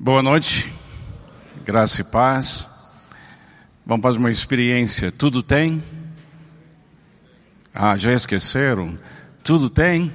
Boa 0.00 0.22
noite, 0.22 0.72
graça 1.64 2.02
e 2.02 2.04
paz. 2.04 2.68
Vamos 3.84 4.00
fazer 4.04 4.18
uma 4.20 4.30
experiência. 4.30 5.10
Tudo 5.10 5.42
tem? 5.42 5.82
Ah, 7.74 7.96
já 7.96 8.12
esqueceram? 8.12 8.96
Tudo 9.42 9.68
tem? 9.68 10.12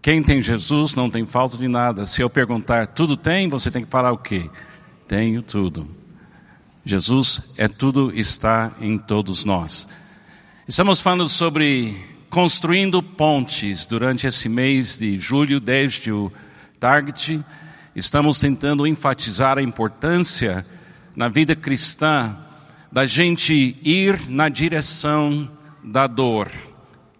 Quem 0.00 0.22
tem 0.22 0.40
Jesus 0.40 0.94
não 0.94 1.10
tem 1.10 1.26
falta 1.26 1.58
de 1.58 1.66
nada. 1.66 2.06
Se 2.06 2.22
eu 2.22 2.30
perguntar, 2.30 2.86
tudo 2.86 3.16
tem? 3.16 3.48
Você 3.48 3.72
tem 3.72 3.82
que 3.82 3.90
falar 3.90 4.12
o 4.12 4.18
quê? 4.18 4.48
Tenho 5.08 5.42
tudo. 5.42 5.88
Jesus 6.84 7.52
é 7.58 7.66
tudo, 7.66 8.16
está 8.16 8.70
em 8.80 8.98
todos 8.98 9.42
nós. 9.42 9.88
Estamos 10.68 11.00
falando 11.00 11.28
sobre 11.28 11.96
construindo 12.30 13.02
pontes 13.02 13.84
durante 13.84 14.28
esse 14.28 14.48
mês 14.48 14.96
de 14.96 15.18
julho, 15.18 15.58
desde 15.58 16.12
o 16.12 16.30
Target 16.78 17.44
estamos 17.94 18.38
tentando 18.38 18.86
enfatizar 18.86 19.58
a 19.58 19.62
importância 19.62 20.64
na 21.14 21.28
vida 21.28 21.56
cristã 21.56 22.36
da 22.90 23.06
gente 23.06 23.76
ir 23.82 24.28
na 24.28 24.48
direção 24.48 25.50
da 25.82 26.06
dor, 26.06 26.50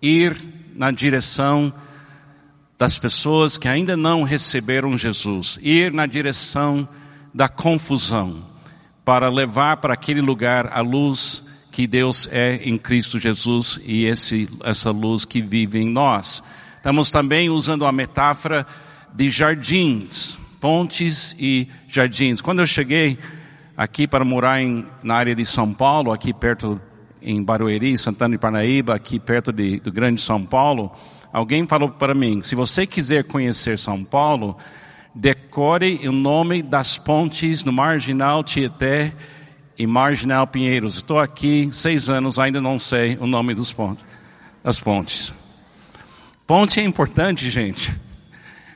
ir 0.00 0.36
na 0.74 0.90
direção 0.90 1.72
das 2.78 2.98
pessoas 2.98 3.56
que 3.58 3.68
ainda 3.68 3.96
não 3.96 4.22
receberam 4.22 4.96
Jesus, 4.96 5.58
ir 5.62 5.92
na 5.92 6.06
direção 6.06 6.88
da 7.32 7.48
confusão, 7.48 8.44
para 9.04 9.28
levar 9.28 9.76
para 9.76 9.94
aquele 9.94 10.20
lugar 10.20 10.70
a 10.72 10.80
luz 10.80 11.46
que 11.70 11.86
Deus 11.86 12.28
é 12.32 12.56
em 12.64 12.76
Cristo 12.76 13.18
Jesus 13.18 13.78
e 13.84 14.04
esse, 14.04 14.48
essa 14.64 14.90
luz 14.90 15.24
que 15.24 15.40
vive 15.40 15.78
em 15.78 15.88
nós. 15.88 16.42
Estamos 16.76 17.10
também 17.10 17.50
usando 17.50 17.84
a 17.84 17.92
metáfora 17.92 18.66
de 19.14 19.28
jardins 19.28 20.39
pontes 20.60 21.34
e 21.38 21.66
jardins. 21.88 22.40
Quando 22.40 22.60
eu 22.60 22.66
cheguei 22.66 23.18
aqui 23.76 24.06
para 24.06 24.24
morar 24.24 24.62
em, 24.62 24.86
na 25.02 25.14
área 25.14 25.34
de 25.34 25.46
São 25.46 25.72
Paulo, 25.72 26.12
aqui 26.12 26.34
perto 26.34 26.78
em 27.22 27.42
Barueri, 27.42 27.96
Santana 27.96 28.36
de 28.36 28.40
Parnaíba, 28.40 28.94
aqui 28.94 29.18
perto 29.18 29.52
de, 29.52 29.80
do 29.80 29.90
Grande 29.90 30.20
São 30.20 30.44
Paulo, 30.44 30.92
alguém 31.32 31.66
falou 31.66 31.88
para 31.88 32.14
mim, 32.14 32.42
se 32.42 32.54
você 32.54 32.86
quiser 32.86 33.24
conhecer 33.24 33.78
São 33.78 34.04
Paulo, 34.04 34.56
decore 35.14 36.06
o 36.06 36.12
nome 36.12 36.62
das 36.62 36.98
pontes 36.98 37.64
no 37.64 37.72
Marginal 37.72 38.44
Tietê 38.44 39.12
e 39.78 39.86
Marginal 39.86 40.46
Pinheiros. 40.46 40.96
Estou 40.96 41.18
aqui 41.18 41.70
seis 41.72 42.10
anos, 42.10 42.38
ainda 42.38 42.60
não 42.60 42.78
sei 42.78 43.16
o 43.18 43.26
nome 43.26 43.54
dos 43.54 43.72
pontes, 43.72 44.04
das 44.62 44.78
pontes. 44.78 45.32
Ponte 46.46 46.80
é 46.80 46.84
importante, 46.84 47.48
gente. 47.48 47.92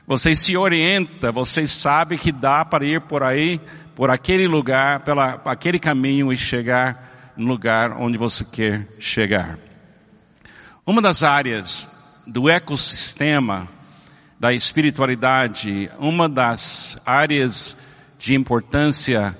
Você 0.07 0.35
se 0.35 0.55
orienta, 0.55 1.31
você 1.31 1.65
sabe 1.65 2.17
que 2.17 2.31
dá 2.31 2.63
para 2.63 2.85
ir 2.85 3.01
por 3.01 3.23
aí, 3.23 3.59
por 3.95 4.11
aquele 4.11 4.47
lugar, 4.47 4.99
pela 4.99 5.41
aquele 5.45 5.79
caminho 5.79 6.31
e 6.31 6.37
chegar 6.37 7.33
no 7.35 7.47
lugar 7.47 7.91
onde 7.93 8.17
você 8.17 8.45
quer 8.45 8.87
chegar. 8.99 9.57
Uma 10.85 11.01
das 11.01 11.23
áreas 11.23 11.89
do 12.27 12.47
ecossistema 12.47 13.67
da 14.39 14.53
espiritualidade, 14.53 15.89
uma 15.97 16.29
das 16.29 17.01
áreas 17.03 17.75
de 18.19 18.35
importância, 18.35 19.35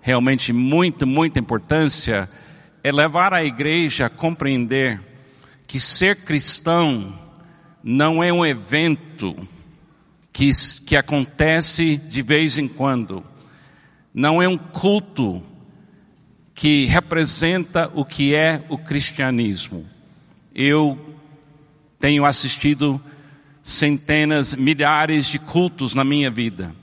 realmente 0.00 0.52
muito, 0.52 1.06
muita 1.06 1.38
importância, 1.38 2.28
é 2.82 2.90
levar 2.90 3.34
a 3.34 3.44
igreja 3.44 4.06
a 4.06 4.10
compreender 4.10 5.00
que 5.66 5.80
ser 5.80 6.24
cristão 6.24 7.18
não 7.82 8.22
é 8.22 8.32
um 8.32 8.46
evento, 8.46 9.36
que, 10.36 10.50
que 10.84 10.94
acontece 10.94 11.96
de 11.96 12.20
vez 12.20 12.58
em 12.58 12.68
quando. 12.68 13.24
Não 14.12 14.42
é 14.42 14.46
um 14.46 14.58
culto 14.58 15.42
que 16.54 16.84
representa 16.84 17.90
o 17.94 18.04
que 18.04 18.34
é 18.34 18.62
o 18.68 18.76
cristianismo. 18.76 19.86
Eu 20.54 21.16
tenho 21.98 22.26
assistido 22.26 23.00
centenas, 23.62 24.54
milhares 24.54 25.24
de 25.24 25.38
cultos 25.38 25.94
na 25.94 26.04
minha 26.04 26.30
vida. 26.30 26.74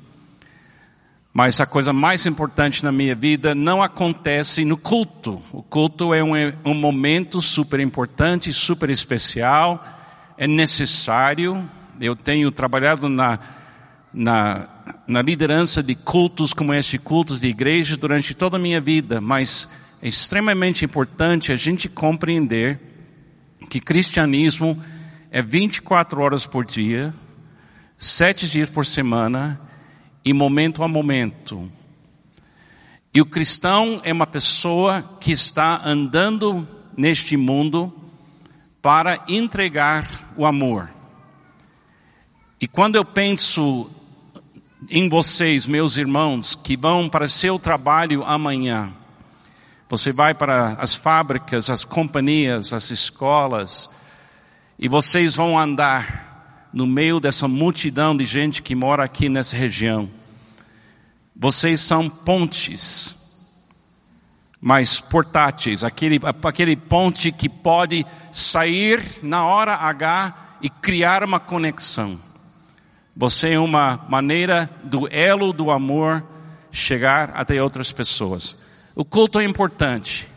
Mas 1.32 1.62
a 1.62 1.68
coisa 1.68 1.94
mais 1.94 2.26
importante 2.26 2.84
na 2.84 2.92
minha 2.92 3.14
vida 3.14 3.54
não 3.54 3.84
acontece 3.84 4.66
no 4.66 4.78
culto. 4.78 5.40
O 5.52 5.62
culto 5.62 6.12
é 6.12 6.24
um, 6.24 6.34
um 6.66 6.74
momento 6.74 7.40
super 7.40 7.80
importante, 7.80 8.52
super 8.52 8.90
especial, 8.90 9.86
é 10.40 10.48
necessário, 10.48 11.70
eu 12.00 12.16
tenho 12.16 12.52
trabalhado 12.52 13.10
na, 13.10 13.40
na, 14.14 14.68
na 15.08 15.22
liderança 15.22 15.82
de 15.82 15.96
cultos 15.96 16.54
como 16.54 16.74
este, 16.74 16.98
cultos 16.98 17.42
de 17.42 17.48
igreja, 17.48 17.98
durante 17.98 18.34
toda 18.34 18.58
a 18.58 18.60
minha 18.60 18.80
vida, 18.80 19.20
mas 19.20 19.68
é 20.02 20.08
extremamente 20.08 20.86
importante 20.86 21.52
a 21.52 21.56
gente 21.56 21.88
compreender 21.88 22.80
que 23.70 23.80
cristianismo 23.80 24.82
é 25.32 25.42
24 25.42 26.22
horas 26.22 26.46
por 26.46 26.66
dia, 26.66 27.14
sete 27.98 28.48
dias 28.48 28.70
por 28.70 28.86
semana 28.86 29.60
e 30.24 30.34
momento 30.34 30.84
a 30.84 30.88
momento. 30.88 31.72
E 33.14 33.22
o 33.22 33.26
cristão 33.26 34.02
é 34.04 34.12
uma 34.12 34.28
pessoa 34.28 35.18
que 35.20 35.32
está 35.32 35.82
andando 35.86 36.68
neste 36.98 37.38
mundo 37.38 37.94
para 38.82 39.24
entregar 39.28 40.34
o 40.36 40.46
amor. 40.46 40.90
E 42.64 42.68
quando 42.68 42.96
eu 42.96 43.04
penso 43.04 43.92
em 44.90 45.10
vocês, 45.10 45.66
meus 45.66 45.98
irmãos, 45.98 46.56
que 46.56 46.78
vão 46.78 47.10
para 47.10 47.28
seu 47.28 47.60
trabalho 47.60 48.24
amanhã, 48.24 48.90
você 49.90 50.14
vai 50.14 50.34
para 50.34 50.76
as 50.76 50.96
fábricas, 50.96 51.70
as 51.70 51.84
companhias, 51.84 52.72
as 52.72 52.90
escolas, 52.90 53.90
e 54.80 54.88
vocês 54.88 55.36
vão 55.36 55.60
andar 55.60 56.70
no 56.72 56.88
meio 56.88 57.20
dessa 57.20 57.50
multidão 57.50 58.16
de 58.16 58.24
gente 58.24 58.62
que 58.62 58.76
mora 58.76 59.04
aqui 59.04 59.28
nessa 59.28 59.58
região. 59.58 60.10
Vocês 61.36 61.82
são 61.82 62.10
pontes, 62.10 63.14
mas 64.62 65.02
portáteis, 65.02 65.84
aquele, 65.84 66.18
aquele 66.42 66.78
ponte 66.78 67.30
que 67.30 67.50
pode 67.50 68.06
sair 68.32 69.04
na 69.22 69.44
hora 69.44 69.74
H 69.74 70.58
e 70.62 70.70
criar 70.70 71.26
uma 71.26 71.42
conexão. 71.42 72.32
Você 73.16 73.52
é 73.52 73.60
uma 73.60 74.06
maneira 74.10 74.70
do 74.84 75.08
elo 75.12 75.54
do 75.54 75.70
amor 75.70 76.24
chegar 76.72 77.32
até 77.36 77.62
outras 77.62 77.92
pessoas. 77.92 78.58
O 78.96 79.06
culto 79.06 79.40
é 79.40 79.44
importante, 79.44 80.28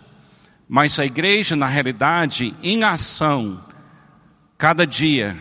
mas 0.69 0.99
a 0.99 1.07
igreja, 1.07 1.57
na 1.57 1.67
realidade, 1.67 2.55
em 2.63 2.85
ação, 2.85 3.65
cada 4.59 4.87
dia, 4.87 5.37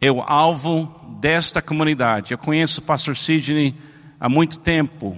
é 0.00 0.10
o 0.10 0.20
alvo 0.20 1.16
desta 1.20 1.62
comunidade. 1.62 2.32
Eu 2.32 2.38
conheço 2.38 2.80
o 2.80 2.84
pastor 2.84 3.16
Sidney 3.16 3.74
há 4.18 4.28
muito 4.28 4.58
tempo, 4.58 5.16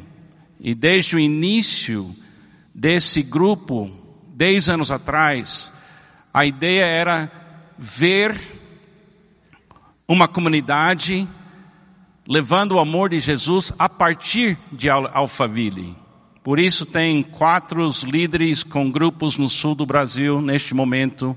e 0.59 0.75
desde 0.75 1.17
o 1.17 1.19
início 1.19 2.15
desse 2.75 3.23
grupo, 3.23 3.91
dez 4.35 4.69
anos 4.69 4.91
atrás, 4.91 5.73
a 6.33 6.45
ideia 6.45 6.85
era 6.85 7.33
ver 7.79 8.60
uma 10.11 10.27
comunidade 10.27 11.29
levando 12.27 12.73
o 12.73 12.81
amor 12.81 13.11
de 13.11 13.21
Jesus 13.21 13.73
a 13.79 13.89
partir 13.89 14.59
de 14.73 14.91
Alphaville. 14.91 15.97
Por 16.43 16.59
isso 16.59 16.85
tem 16.85 17.23
quatro 17.23 17.89
líderes 18.03 18.65
com 18.65 18.91
grupos 18.91 19.39
no 19.39 19.49
sul 19.49 19.77
do 19.77 19.87
Brasil 19.87 20.41
neste 20.41 20.75
momento, 20.75 21.37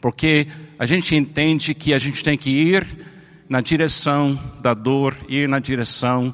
porque 0.00 0.46
a 0.78 0.86
gente 0.86 1.16
entende 1.16 1.74
que 1.74 1.92
a 1.92 1.98
gente 1.98 2.22
tem 2.22 2.38
que 2.38 2.50
ir 2.50 2.86
na 3.48 3.60
direção 3.60 4.38
da 4.60 4.72
dor, 4.72 5.16
ir 5.28 5.48
na 5.48 5.58
direção 5.58 6.32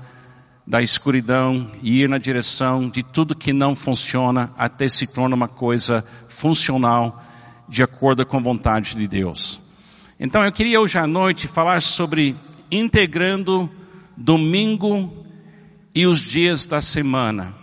da 0.66 0.82
escuridão, 0.82 1.72
ir 1.82 2.06
na 2.06 2.18
direção 2.18 2.90
de 2.90 3.02
tudo 3.02 3.34
que 3.34 3.54
não 3.54 3.74
funciona 3.74 4.52
até 4.58 4.90
se 4.90 5.06
torna 5.06 5.34
uma 5.34 5.48
coisa 5.48 6.04
funcional 6.28 7.24
de 7.66 7.82
acordo 7.82 8.26
com 8.26 8.36
a 8.36 8.42
vontade 8.42 8.94
de 8.94 9.08
Deus. 9.08 9.67
Então 10.20 10.44
eu 10.44 10.50
queria 10.50 10.80
hoje 10.80 10.98
à 10.98 11.06
noite 11.06 11.46
falar 11.46 11.80
sobre 11.80 12.34
integrando 12.72 13.70
domingo 14.16 15.24
e 15.94 16.08
os 16.08 16.20
dias 16.20 16.66
da 16.66 16.80
semana. 16.80 17.54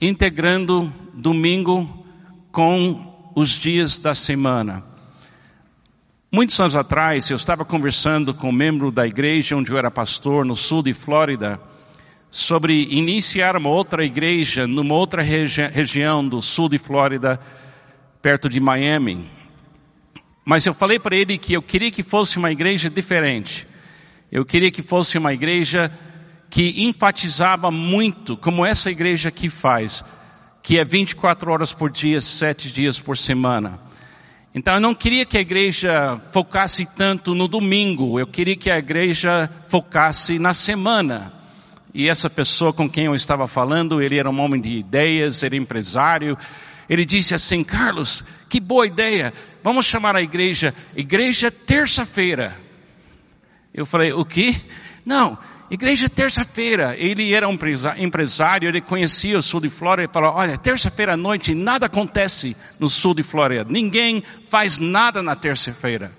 Integrando 0.00 0.92
domingo 1.14 2.04
com 2.50 3.32
os 3.36 3.50
dias 3.50 3.96
da 3.96 4.12
semana. 4.12 4.82
Muitos 6.32 6.58
anos 6.58 6.74
atrás, 6.74 7.30
eu 7.30 7.36
estava 7.36 7.64
conversando 7.64 8.34
com 8.34 8.48
um 8.48 8.52
membro 8.52 8.90
da 8.90 9.06
igreja 9.06 9.56
onde 9.56 9.70
eu 9.70 9.78
era 9.78 9.88
pastor, 9.88 10.44
no 10.44 10.56
sul 10.56 10.82
de 10.82 10.92
Flórida, 10.92 11.60
sobre 12.28 12.88
iniciar 12.90 13.56
uma 13.56 13.68
outra 13.68 14.04
igreja 14.04 14.66
numa 14.66 14.94
outra 14.94 15.22
regi 15.22 15.64
região 15.68 16.26
do 16.26 16.42
sul 16.42 16.68
de 16.68 16.78
Flórida, 16.78 17.38
perto 18.20 18.48
de 18.48 18.58
Miami. 18.58 19.30
Mas 20.44 20.66
eu 20.66 20.74
falei 20.74 20.98
para 20.98 21.16
ele 21.16 21.38
que 21.38 21.52
eu 21.52 21.62
queria 21.62 21.90
que 21.90 22.02
fosse 22.02 22.36
uma 22.36 22.50
igreja 22.50 22.90
diferente. 22.90 23.66
Eu 24.30 24.44
queria 24.44 24.70
que 24.70 24.82
fosse 24.82 25.18
uma 25.18 25.32
igreja 25.32 25.92
que 26.50 26.84
enfatizava 26.84 27.70
muito, 27.70 28.36
como 28.36 28.66
essa 28.66 28.90
igreja 28.90 29.28
aqui 29.28 29.48
faz, 29.48 30.04
que 30.62 30.78
é 30.78 30.84
24 30.84 31.50
horas 31.50 31.72
por 31.72 31.90
dia, 31.90 32.20
7 32.20 32.72
dias 32.72 33.00
por 33.00 33.16
semana. 33.16 33.80
Então 34.54 34.74
eu 34.74 34.80
não 34.80 34.94
queria 34.94 35.24
que 35.24 35.38
a 35.38 35.40
igreja 35.40 36.20
focasse 36.30 36.84
tanto 36.84 37.34
no 37.34 37.48
domingo, 37.48 38.20
eu 38.20 38.26
queria 38.26 38.54
que 38.54 38.70
a 38.70 38.78
igreja 38.78 39.50
focasse 39.66 40.38
na 40.38 40.52
semana. 40.52 41.32
E 41.94 42.08
essa 42.08 42.28
pessoa 42.28 42.72
com 42.72 42.88
quem 42.88 43.04
eu 43.04 43.14
estava 43.14 43.46
falando, 43.46 44.00
ele 44.00 44.18
era 44.18 44.28
um 44.28 44.40
homem 44.40 44.60
de 44.60 44.72
ideias, 44.72 45.42
era 45.42 45.56
empresário. 45.56 46.36
Ele 46.88 47.04
disse 47.04 47.34
assim: 47.34 47.62
Carlos, 47.64 48.24
que 48.48 48.60
boa 48.60 48.86
ideia, 48.86 49.32
vamos 49.62 49.86
chamar 49.86 50.16
a 50.16 50.22
igreja, 50.22 50.74
Igreja 50.94 51.50
Terça-feira. 51.50 52.56
Eu 53.72 53.86
falei: 53.86 54.12
o 54.12 54.24
quê? 54.24 54.54
Não, 55.04 55.38
Igreja 55.72 56.06
terça-feira, 56.06 56.94
ele 56.98 57.32
era 57.32 57.48
um 57.48 57.58
empresário, 57.96 58.68
ele 58.68 58.82
conhecia 58.82 59.38
o 59.38 59.42
sul 59.42 59.58
de 59.58 59.70
Flórida 59.70 60.06
e 60.06 60.12
falou, 60.12 60.34
olha, 60.34 60.58
terça-feira 60.58 61.14
à 61.14 61.16
noite 61.16 61.54
nada 61.54 61.86
acontece 61.86 62.54
no 62.78 62.90
sul 62.90 63.14
de 63.14 63.22
Flórida, 63.22 63.64
ninguém 63.70 64.22
faz 64.46 64.78
nada 64.78 65.22
na 65.22 65.34
terça-feira. 65.34 66.12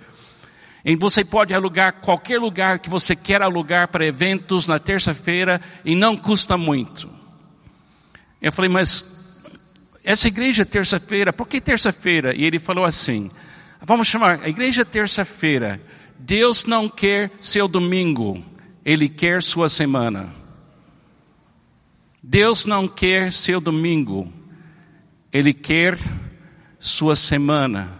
E 0.83 0.95
você 0.95 1.23
pode 1.23 1.53
alugar 1.53 2.01
qualquer 2.01 2.39
lugar 2.39 2.79
que 2.79 2.89
você 2.89 3.15
quer 3.15 3.43
alugar 3.43 3.89
para 3.89 4.03
eventos 4.03 4.65
na 4.65 4.79
terça-feira 4.79 5.61
e 5.85 5.93
não 5.93 6.17
custa 6.17 6.57
muito. 6.57 7.07
Eu 8.41 8.51
falei, 8.51 8.71
mas 8.71 9.05
essa 10.03 10.27
igreja 10.27 10.65
terça-feira, 10.65 11.31
por 11.31 11.47
que 11.47 11.61
terça-feira? 11.61 12.35
E 12.35 12.43
ele 12.43 12.59
falou 12.59 12.85
assim, 12.85 13.31
vamos 13.81 14.07
chamar 14.07 14.41
a 14.43 14.49
igreja 14.49 14.83
terça-feira, 14.83 15.81
Deus 16.19 16.65
não 16.65 16.87
quer 16.89 17.31
seu 17.39 17.67
domingo. 17.67 18.43
Ele 18.85 19.07
quer 19.07 19.41
sua 19.41 19.69
semana. 19.69 20.43
Deus 22.25 22.65
não 22.65 22.87
quer 22.87 23.33
seu 23.33 23.59
domingo, 23.59 24.31
Ele 25.31 25.53
quer 25.53 25.99
sua 26.79 27.17
semana. 27.17 27.91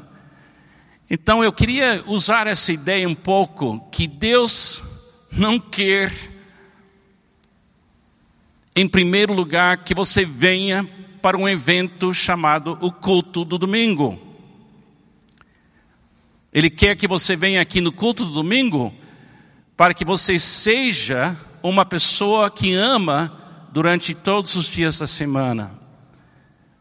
Então 1.09 1.43
eu 1.43 1.51
queria 1.51 2.01
usar 2.07 2.47
essa 2.47 2.71
ideia 2.71 3.07
um 3.07 3.13
pouco, 3.13 3.81
que 3.91 4.07
Deus 4.07 4.81
não 5.29 5.59
quer, 5.59 6.13
em 8.73 8.87
primeiro 8.87 9.33
lugar, 9.33 9.83
que 9.83 9.93
você 9.93 10.23
venha 10.23 10.89
para 11.23 11.37
um 11.37 11.47
evento 11.47 12.13
chamado 12.13 12.77
o 12.81 12.91
culto 12.91 13.45
do 13.45 13.57
domingo. 13.57 14.19
Ele 16.51 16.69
quer 16.69 16.97
que 16.97 17.07
você 17.07 17.33
venha 17.33 17.61
aqui 17.61 17.79
no 17.79 17.93
culto 17.93 18.25
do 18.25 18.33
domingo 18.33 18.93
para 19.77 19.93
que 19.93 20.03
você 20.03 20.37
seja 20.37 21.37
uma 21.63 21.85
pessoa 21.85 22.51
que 22.51 22.73
ama 22.73 23.67
durante 23.71 24.13
todos 24.13 24.57
os 24.57 24.65
dias 24.65 24.99
da 24.99 25.07
semana. 25.07 25.71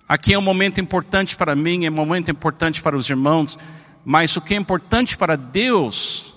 Aqui 0.09 0.35
é 0.35 0.39
um 0.39 0.43
momento 0.43 0.81
importante 0.81 1.37
para 1.37 1.55
mim, 1.55 1.85
é 1.85 1.89
um 1.89 1.94
momento 1.94 2.29
importante 2.29 2.83
para 2.83 2.97
os 2.97 3.09
irmãos, 3.09 3.56
mas 4.05 4.37
o 4.37 4.41
que 4.41 4.55
é 4.55 4.56
importante 4.56 5.17
para 5.17 5.37
Deus 5.37 6.35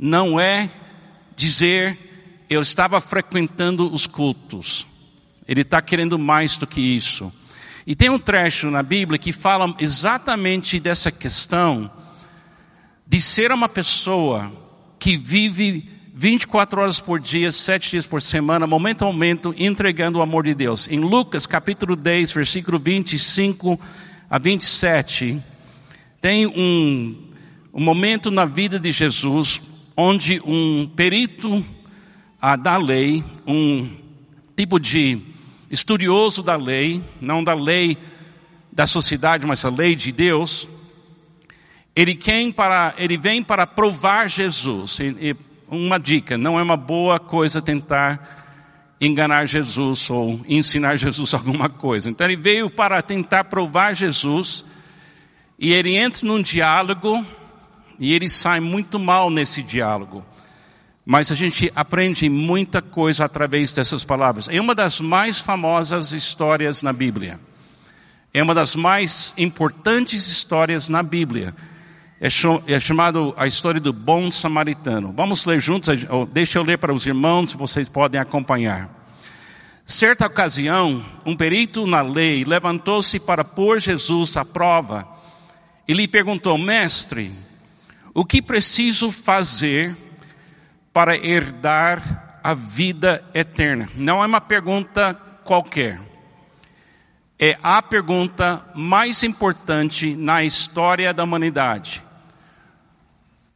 não 0.00 0.40
é 0.40 0.70
dizer 1.36 2.46
eu 2.48 2.62
estava 2.62 3.02
frequentando 3.02 3.92
os 3.92 4.06
cultos. 4.06 4.93
Ele 5.46 5.60
está 5.60 5.80
querendo 5.82 6.18
mais 6.18 6.56
do 6.56 6.66
que 6.66 6.80
isso. 6.80 7.32
E 7.86 7.94
tem 7.94 8.08
um 8.08 8.18
trecho 8.18 8.70
na 8.70 8.82
Bíblia 8.82 9.18
que 9.18 9.32
fala 9.32 9.74
exatamente 9.78 10.80
dessa 10.80 11.12
questão 11.12 11.90
de 13.06 13.20
ser 13.20 13.52
uma 13.52 13.68
pessoa 13.68 14.50
que 14.98 15.16
vive 15.18 15.90
24 16.14 16.80
horas 16.80 17.00
por 17.00 17.20
dia, 17.20 17.52
7 17.52 17.90
dias 17.90 18.06
por 18.06 18.22
semana, 18.22 18.66
momento 18.66 19.02
a 19.02 19.06
momento, 19.06 19.54
entregando 19.58 20.18
o 20.18 20.22
amor 20.22 20.44
de 20.44 20.54
Deus. 20.54 20.88
Em 20.88 20.98
Lucas 20.98 21.44
capítulo 21.44 21.94
10, 21.94 22.32
versículo 22.32 22.78
25 22.78 23.78
a 24.30 24.38
27, 24.38 25.42
tem 26.20 26.46
um, 26.46 27.30
um 27.74 27.82
momento 27.82 28.30
na 28.30 28.46
vida 28.46 28.80
de 28.80 28.90
Jesus 28.92 29.60
onde 29.96 30.40
um 30.44 30.90
perito 30.96 31.62
ah, 32.40 32.56
da 32.56 32.76
lei, 32.78 33.22
um 33.46 33.90
tipo 34.56 34.78
de 34.78 35.33
estudioso 35.74 36.42
da 36.42 36.56
lei, 36.56 37.02
não 37.20 37.42
da 37.42 37.52
lei 37.52 37.98
da 38.72 38.86
sociedade, 38.86 39.46
mas 39.46 39.64
a 39.64 39.68
lei 39.68 39.94
de 39.94 40.10
Deus, 40.12 40.68
ele, 41.94 42.14
vem 42.14 42.50
para, 42.50 42.94
ele 42.96 43.16
vem 43.16 43.42
para 43.42 43.66
provar 43.66 44.28
Jesus. 44.28 44.98
E, 45.00 45.36
uma 45.68 45.98
dica, 45.98 46.38
não 46.38 46.58
é 46.58 46.62
uma 46.62 46.76
boa 46.76 47.18
coisa 47.18 47.60
tentar 47.60 48.96
enganar 49.00 49.46
Jesus 49.46 50.08
ou 50.08 50.40
ensinar 50.48 50.96
Jesus 50.96 51.34
alguma 51.34 51.68
coisa. 51.68 52.08
Então 52.08 52.26
ele 52.26 52.36
veio 52.36 52.70
para 52.70 53.02
tentar 53.02 53.44
provar 53.44 53.94
Jesus 53.94 54.64
e 55.58 55.72
ele 55.72 55.96
entra 55.96 56.26
num 56.26 56.40
diálogo 56.40 57.26
e 57.98 58.12
ele 58.12 58.28
sai 58.28 58.60
muito 58.60 58.98
mal 58.98 59.28
nesse 59.28 59.62
diálogo. 59.62 60.24
Mas 61.04 61.30
a 61.30 61.34
gente 61.34 61.70
aprende 61.76 62.28
muita 62.28 62.80
coisa 62.80 63.24
através 63.24 63.72
dessas 63.72 64.04
palavras. 64.04 64.48
É 64.48 64.60
uma 64.60 64.74
das 64.74 65.00
mais 65.00 65.40
famosas 65.40 66.12
histórias 66.12 66.82
na 66.82 66.92
Bíblia. 66.92 67.38
É 68.32 68.42
uma 68.42 68.54
das 68.54 68.74
mais 68.74 69.34
importantes 69.36 70.26
histórias 70.26 70.88
na 70.88 71.02
Bíblia 71.02 71.54
é, 72.20 72.28
é 72.74 72.80
chamado 72.80 73.34
a 73.36 73.46
história 73.46 73.80
do 73.80 73.92
bom 73.92 74.30
samaritano. 74.30 75.12
Vamos 75.14 75.44
ler 75.44 75.60
juntos, 75.60 76.06
deixa 76.32 76.58
eu 76.58 76.62
ler 76.62 76.78
para 76.78 76.94
os 76.94 77.06
irmãos, 77.06 77.52
vocês 77.52 77.88
podem 77.88 78.20
acompanhar. 78.20 78.88
Certa 79.84 80.26
ocasião, 80.26 81.04
um 81.26 81.36
perito 81.36 81.86
na 81.86 82.00
lei 82.00 82.42
levantou-se 82.42 83.20
para 83.20 83.44
pôr 83.44 83.78
Jesus 83.78 84.36
à 84.38 84.44
prova 84.44 85.06
e 85.86 85.92
lhe 85.92 86.08
perguntou: 86.08 86.56
Mestre, 86.56 87.30
o 88.14 88.24
que 88.24 88.40
preciso 88.40 89.10
fazer 89.10 89.94
para 90.94 91.16
herdar 91.16 92.40
a 92.40 92.54
vida 92.54 93.24
eterna? 93.34 93.90
Não 93.96 94.22
é 94.22 94.26
uma 94.26 94.40
pergunta 94.40 95.12
qualquer. 95.42 96.00
É 97.36 97.58
a 97.60 97.82
pergunta 97.82 98.64
mais 98.76 99.24
importante 99.24 100.14
na 100.14 100.44
história 100.44 101.12
da 101.12 101.24
humanidade. 101.24 102.00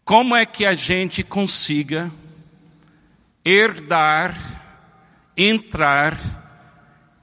Como 0.05 0.35
é 0.35 0.44
que 0.44 0.67
a 0.67 0.75
gente 0.75 1.23
consiga 1.23 2.11
herdar, 3.45 4.37
entrar 5.37 6.18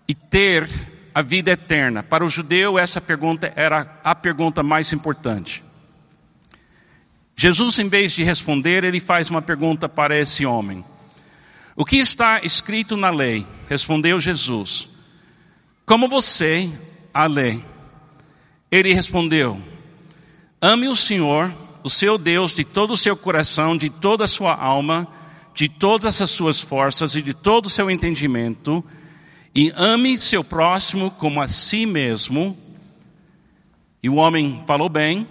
e 0.08 0.16
ter 0.16 0.70
a 1.14 1.22
vida 1.22 1.52
eterna? 1.52 2.04
Para 2.04 2.24
o 2.24 2.30
judeu, 2.30 2.80
essa 2.80 3.02
pergunta 3.02 3.52
era 3.54 4.00
a 4.02 4.16
pergunta 4.16 4.64
mais 4.64 4.94
importante. 4.94 5.65
Jesus, 7.36 7.80
em 7.80 7.90
vez 7.90 8.14
de 8.14 8.24
responder, 8.24 8.84
ele 8.84 9.00
faz 9.00 9.30
uma 9.30 9.42
pergunta 9.42 9.90
para 9.90 10.18
esse 10.18 10.46
homem. 10.46 10.84
O 11.76 11.84
que 11.84 11.98
está 11.98 12.40
escrito 12.44 12.96
na 12.96 13.10
lei? 13.10 13.46
Respondeu 13.70 14.20
Jesus. 14.20 14.88
Como 15.86 16.08
você 16.08 16.72
a 17.14 17.26
lei? 17.26 17.64
Ele 18.72 18.94
respondeu: 18.94 19.62
Ame 20.62 20.88
o 20.88 20.96
Senhor 20.96 21.54
o 21.86 21.90
seu 21.90 22.18
Deus 22.18 22.56
de 22.56 22.64
todo 22.64 22.94
o 22.94 22.98
seu 22.98 23.16
coração, 23.16 23.78
de 23.78 23.92
toda 23.92 24.24
a 24.24 24.28
sua 24.28 24.56
alma, 24.56 25.08
de 25.54 25.70
todas 25.70 26.20
as 26.20 26.32
suas 26.32 26.60
forças 26.60 27.16
e 27.16 27.22
de 27.22 27.32
todo 27.32 27.68
o 27.68 27.70
seu 27.70 27.92
entendimento, 27.92 28.84
e 29.54 29.72
ame 29.76 30.18
seu 30.18 30.44
próximo 30.44 31.12
como 31.12 31.40
a 31.40 31.48
si 31.48 31.86
mesmo. 31.86 32.58
E 34.02 34.10
o 34.10 34.16
homem 34.16 34.64
falou 34.66 34.90
bem, 34.90 35.28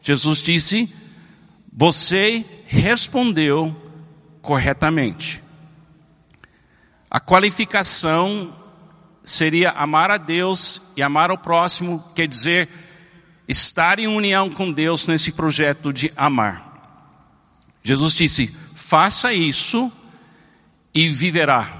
Jesus 0.00 0.42
disse, 0.42 0.90
você 1.72 2.44
respondeu 2.66 3.74
corretamente. 4.42 5.42
A 7.10 7.20
qualificação 7.20 8.56
seria 9.22 9.70
amar 9.70 10.10
a 10.10 10.16
Deus 10.16 10.80
e 10.96 11.02
amar 11.02 11.30
o 11.30 11.38
próximo, 11.38 12.04
quer 12.14 12.26
dizer, 12.26 12.68
estar 13.48 13.98
em 13.98 14.06
união 14.06 14.50
com 14.50 14.72
Deus 14.72 15.06
nesse 15.08 15.32
projeto 15.32 15.92
de 15.92 16.12
amar. 16.16 16.70
Jesus 17.82 18.14
disse: 18.14 18.54
faça 18.74 19.32
isso 19.32 19.90
e 20.94 21.08
viverá. 21.08 21.78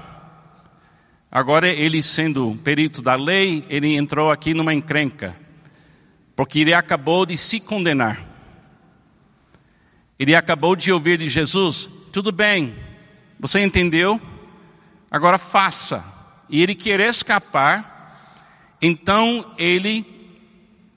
Agora, 1.31 1.69
ele 1.69 2.03
sendo 2.03 2.59
perito 2.63 3.01
da 3.01 3.15
lei, 3.15 3.65
ele 3.69 3.95
entrou 3.95 4.29
aqui 4.29 4.53
numa 4.53 4.73
encrenca, 4.73 5.35
porque 6.35 6.59
ele 6.59 6.73
acabou 6.73 7.25
de 7.25 7.37
se 7.37 7.59
condenar. 7.59 8.30
Ele 10.21 10.35
acabou 10.35 10.75
de 10.75 10.91
ouvir 10.91 11.17
de 11.17 11.27
Jesus: 11.27 11.89
tudo 12.11 12.31
bem, 12.31 12.75
você 13.39 13.59
entendeu? 13.59 14.21
Agora 15.09 15.39
faça. 15.39 16.05
E 16.47 16.61
ele 16.61 16.75
querer 16.75 17.09
escapar, 17.09 18.77
então 18.79 19.51
ele 19.57 20.05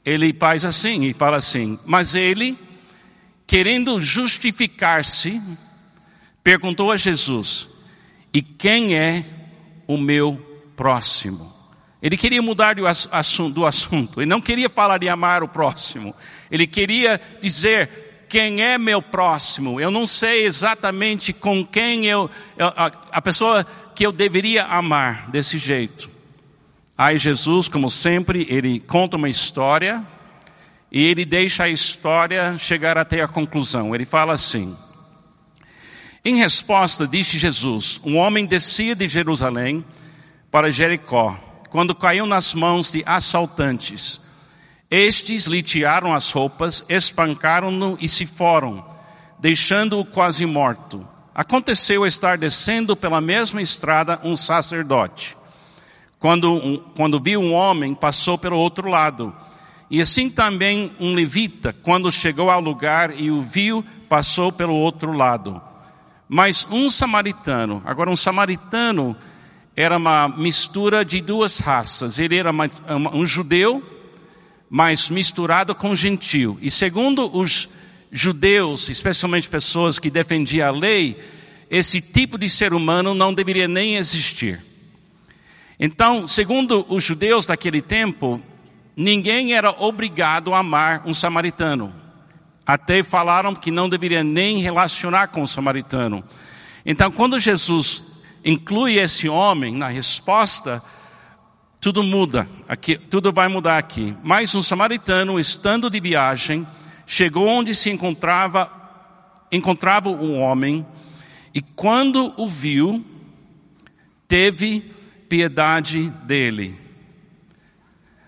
ele 0.04 0.30
faz 0.38 0.62
assim 0.62 1.04
e 1.04 1.14
fala 1.14 1.38
assim, 1.38 1.78
mas 1.86 2.14
ele, 2.14 2.58
querendo 3.46 3.98
justificar-se, 3.98 5.40
perguntou 6.42 6.92
a 6.92 6.96
Jesus: 6.98 7.66
E 8.30 8.42
quem 8.42 8.94
é 8.94 9.24
o 9.86 9.96
meu 9.96 10.36
próximo? 10.76 11.50
Ele 12.02 12.18
queria 12.18 12.42
mudar 12.42 12.74
do 12.74 13.64
assunto, 13.64 14.20
ele 14.20 14.28
não 14.28 14.42
queria 14.42 14.68
falar 14.68 14.98
de 14.98 15.08
amar 15.08 15.42
o 15.42 15.48
próximo, 15.48 16.14
ele 16.50 16.66
queria 16.66 17.18
dizer 17.40 18.03
quem 18.34 18.60
é 18.60 18.76
meu 18.76 19.00
próximo. 19.00 19.80
Eu 19.80 19.92
não 19.92 20.08
sei 20.08 20.44
exatamente 20.44 21.32
com 21.32 21.64
quem 21.64 22.06
eu, 22.06 22.28
a, 22.58 22.90
a 23.12 23.22
pessoa 23.22 23.64
que 23.94 24.04
eu 24.04 24.10
deveria 24.10 24.64
amar 24.64 25.30
desse 25.30 25.56
jeito. 25.56 26.10
Aí 26.98 27.16
Jesus, 27.16 27.68
como 27.68 27.88
sempre, 27.88 28.44
ele 28.50 28.80
conta 28.80 29.16
uma 29.16 29.28
história 29.28 30.04
e 30.90 31.00
ele 31.00 31.24
deixa 31.24 31.62
a 31.62 31.68
história 31.68 32.58
chegar 32.58 32.98
até 32.98 33.22
a 33.22 33.28
conclusão. 33.28 33.94
Ele 33.94 34.04
fala 34.04 34.32
assim: 34.32 34.76
Em 36.24 36.34
resposta, 36.34 37.06
disse 37.06 37.38
Jesus: 37.38 38.00
Um 38.04 38.16
homem 38.16 38.46
descia 38.46 38.96
de 38.96 39.06
Jerusalém 39.06 39.84
para 40.50 40.72
Jericó 40.72 41.38
quando 41.70 41.94
caiu 41.94 42.26
nas 42.26 42.52
mãos 42.52 42.90
de 42.90 43.04
assaltantes. 43.06 44.20
Estes 44.94 45.46
lhe 45.46 45.60
tiraram 45.60 46.14
as 46.14 46.30
roupas, 46.30 46.84
espancaram-no 46.88 47.98
e 48.00 48.06
se 48.06 48.24
foram, 48.26 48.86
deixando-o 49.40 50.04
quase 50.04 50.46
morto. 50.46 51.04
Aconteceu 51.34 52.06
estar 52.06 52.38
descendo 52.38 52.94
pela 52.94 53.20
mesma 53.20 53.60
estrada 53.60 54.20
um 54.22 54.36
sacerdote. 54.36 55.36
Quando, 56.16 56.78
quando 56.94 57.18
viu 57.18 57.40
um 57.40 57.52
homem, 57.52 57.92
passou 57.92 58.38
pelo 58.38 58.56
outro 58.56 58.88
lado. 58.88 59.34
E 59.90 60.00
assim 60.00 60.30
também 60.30 60.92
um 61.00 61.12
levita, 61.12 61.72
quando 61.82 62.08
chegou 62.12 62.48
ao 62.48 62.60
lugar 62.60 63.20
e 63.20 63.32
o 63.32 63.42
viu, 63.42 63.84
passou 64.08 64.52
pelo 64.52 64.74
outro 64.74 65.10
lado. 65.10 65.60
Mas 66.28 66.68
um 66.70 66.88
samaritano, 66.88 67.82
agora 67.84 68.10
um 68.10 68.16
samaritano 68.16 69.16
era 69.74 69.96
uma 69.96 70.28
mistura 70.28 71.04
de 71.04 71.20
duas 71.20 71.58
raças. 71.58 72.20
Ele 72.20 72.36
era 72.36 72.52
um 73.12 73.26
judeu, 73.26 73.82
mas 74.76 75.08
misturado 75.08 75.72
com 75.72 75.94
gentil. 75.94 76.58
E 76.60 76.68
segundo 76.68 77.30
os 77.32 77.68
judeus, 78.10 78.88
especialmente 78.88 79.48
pessoas 79.48 80.00
que 80.00 80.10
defendiam 80.10 80.66
a 80.66 80.72
lei, 80.72 81.16
esse 81.70 82.00
tipo 82.00 82.36
de 82.36 82.50
ser 82.50 82.74
humano 82.74 83.14
não 83.14 83.32
deveria 83.32 83.68
nem 83.68 83.94
existir. 83.94 84.60
Então, 85.78 86.26
segundo 86.26 86.84
os 86.88 87.04
judeus 87.04 87.46
daquele 87.46 87.80
tempo, 87.80 88.42
ninguém 88.96 89.54
era 89.54 89.70
obrigado 89.70 90.52
a 90.52 90.58
amar 90.58 91.04
um 91.06 91.14
samaritano. 91.14 91.94
Até 92.66 93.04
falaram 93.04 93.54
que 93.54 93.70
não 93.70 93.88
deveria 93.88 94.24
nem 94.24 94.58
relacionar 94.58 95.28
com 95.28 95.44
o 95.44 95.46
samaritano. 95.46 96.24
Então, 96.84 97.12
quando 97.12 97.38
Jesus 97.38 98.02
inclui 98.44 98.96
esse 98.96 99.28
homem 99.28 99.72
na 99.72 99.86
resposta, 99.86 100.82
tudo 101.84 102.02
muda, 102.02 102.48
aqui, 102.66 102.96
tudo 102.96 103.30
vai 103.30 103.46
mudar 103.46 103.76
aqui. 103.76 104.16
Mas 104.22 104.54
um 104.54 104.62
samaritano, 104.62 105.38
estando 105.38 105.90
de 105.90 106.00
viagem, 106.00 106.66
chegou 107.06 107.46
onde 107.46 107.74
se 107.74 107.90
encontrava, 107.90 108.72
encontrava 109.52 110.08
um 110.08 110.40
homem, 110.40 110.86
e 111.52 111.60
quando 111.60 112.32
o 112.38 112.48
viu, 112.48 113.04
teve 114.26 114.80
piedade 115.28 116.08
dele. 116.24 116.74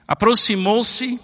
Aproximou-se, 0.07 1.19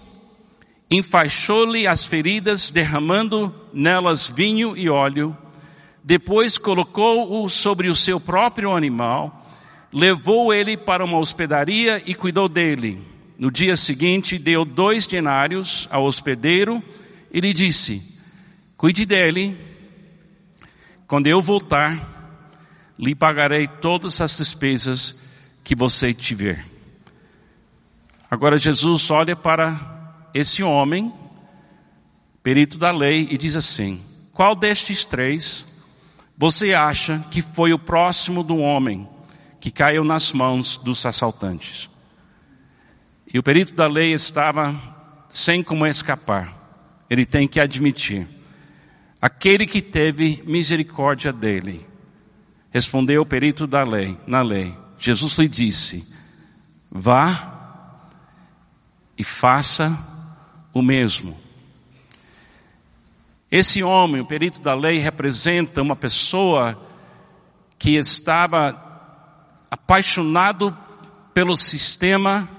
enfaixou-lhe 0.89 1.85
as 1.85 2.07
feridas, 2.07 2.71
derramando 2.71 3.53
nelas 3.71 4.27
vinho 4.27 4.75
e 4.75 4.89
óleo, 4.89 5.37
depois 6.03 6.57
colocou-o 6.57 7.47
sobre 7.47 7.89
o 7.89 7.95
seu 7.95 8.19
próprio 8.19 8.75
animal, 8.75 9.42
levou 9.93 10.51
ele 10.51 10.75
para 10.75 11.05
uma 11.05 11.19
hospedaria 11.19 12.01
e 12.05 12.15
cuidou 12.15 12.49
dele. 12.49 12.99
No 13.37 13.51
dia 13.51 13.77
seguinte, 13.77 14.39
deu 14.39 14.65
dois 14.65 15.05
denários 15.05 15.87
ao 15.91 16.05
hospedeiro 16.05 16.81
e 17.31 17.39
lhe 17.39 17.53
disse: 17.53 18.01
Cuide 18.75 19.05
dele, 19.05 19.55
quando 21.05 21.27
eu 21.27 21.41
voltar, 21.41 22.91
lhe 22.97 23.13
pagarei 23.13 23.67
todas 23.67 24.19
as 24.19 24.35
despesas 24.37 25.15
que 25.63 25.75
você 25.75 26.13
tiver. 26.13 26.65
Agora 28.29 28.57
Jesus 28.57 29.11
olha 29.11 29.35
para 29.35 30.27
esse 30.33 30.63
homem, 30.63 31.13
perito 32.41 32.79
da 32.79 32.91
lei, 32.91 33.27
e 33.29 33.37
diz 33.37 33.55
assim: 33.55 34.01
Qual 34.31 34.55
destes 34.55 35.05
três 35.05 35.67
você 36.35 36.73
acha 36.73 37.23
que 37.29 37.43
foi 37.43 37.73
o 37.73 37.79
próximo 37.79 38.43
do 38.43 38.57
homem 38.57 39.07
que 39.63 39.71
caiu 39.71 40.03
nas 40.03 40.33
mãos 40.33 40.75
dos 40.75 41.05
assaltantes? 41.05 41.89
E 43.33 43.39
o 43.39 43.43
perito 43.43 43.73
da 43.73 43.87
lei 43.87 44.11
estava 44.11 44.75
sem 45.29 45.63
como 45.63 45.87
escapar. 45.87 46.53
Ele 47.09 47.25
tem 47.25 47.47
que 47.47 47.61
admitir. 47.61 48.27
Aquele 49.21 49.65
que 49.65 49.81
teve 49.81 50.43
misericórdia 50.45 51.31
dele. 51.31 51.87
Respondeu 52.71 53.21
o 53.21 53.25
perito 53.25 53.65
da 53.65 53.83
lei, 53.83 54.17
na 54.27 54.41
lei. 54.41 54.77
Jesus 54.99 55.37
lhe 55.37 55.47
disse: 55.47 56.13
Vá 56.91 58.09
e 59.17 59.23
faça 59.23 59.97
o 60.73 60.81
mesmo. 60.81 61.39
Esse 63.49 63.81
homem, 63.81 64.19
o 64.19 64.25
perito 64.25 64.59
da 64.59 64.75
lei, 64.75 64.97
representa 64.97 65.81
uma 65.81 65.95
pessoa 65.95 66.77
que 67.79 67.91
estava 67.91 68.82
apaixonado 69.73 70.77
pelo 71.33 71.55
sistema 71.55 72.49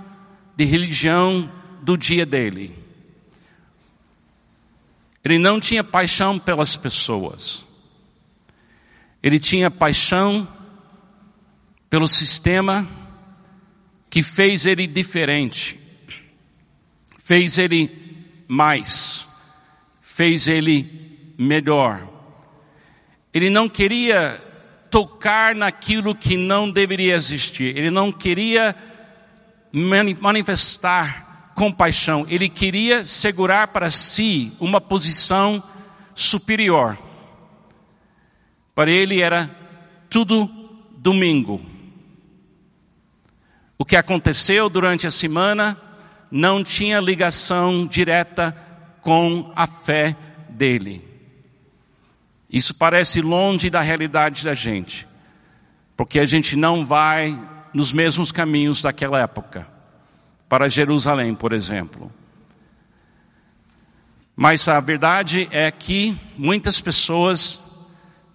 de 0.57 0.65
religião 0.65 1.51
do 1.83 1.97
dia 1.97 2.27
dele. 2.27 2.77
Ele 5.25 5.39
não 5.39 5.61
tinha 5.61 5.85
paixão 5.85 6.39
pelas 6.39 6.77
pessoas. 6.77 7.65
Ele 9.23 9.39
tinha 9.39 9.71
paixão 9.71 10.47
pelo 11.89 12.09
sistema 12.09 12.89
que 14.11 14.23
fez 14.23 14.67
ele 14.67 14.87
diferente, 14.87 15.79
fez 17.19 17.59
ele 17.59 17.91
mais 18.49 19.27
fez 20.15 20.47
ele 20.47 21.35
melhor. 21.37 22.09
Ele 23.33 23.51
não 23.51 23.69
queria 23.69 24.41
tocar 24.95 25.57
naquilo 25.57 26.15
que 26.15 26.37
não 26.37 26.71
deveria 26.71 27.17
existir. 27.17 27.77
Ele 27.77 27.91
não 27.91 28.13
queria 28.13 28.77
manifestar 30.21 31.51
compaixão. 31.57 32.25
Ele 32.29 32.49
queria 32.49 33.05
segurar 33.05 33.67
para 33.67 33.91
si 33.91 34.53
uma 34.61 34.81
posição 34.81 35.61
superior. 36.15 36.97
Para 38.73 38.89
ele 38.89 39.21
era 39.21 39.51
tudo 40.09 40.49
domingo. 40.97 41.61
O 43.77 43.85
que 43.85 43.97
aconteceu 43.97 44.69
durante 44.69 45.09
a 45.09 45.11
semana 45.11 45.77
não 46.31 46.63
tinha 46.63 47.01
ligação 47.01 47.85
direta 47.85 48.57
com 49.03 49.53
a 49.57 49.67
fé 49.67 50.17
dele. 50.49 51.14
Isso 52.55 52.73
parece 52.73 53.21
longe 53.21 53.69
da 53.69 53.81
realidade 53.81 54.45
da 54.45 54.55
gente, 54.55 55.09
porque 55.97 56.21
a 56.21 56.27
gente 56.27 56.55
não 56.55 56.85
vai 56.85 57.37
nos 57.75 57.93
mesmos 57.93 58.31
caminhos 58.31 58.81
daquela 58.81 59.19
época, 59.19 59.67
para 60.49 60.69
Jerusalém, 60.69 61.35
por 61.35 61.53
exemplo. 61.53 62.13
Mas 64.37 64.69
a 64.69 64.79
verdade 64.79 65.49
é 65.51 65.69
que 65.69 66.17
muitas 66.39 66.81
pessoas 66.81 67.61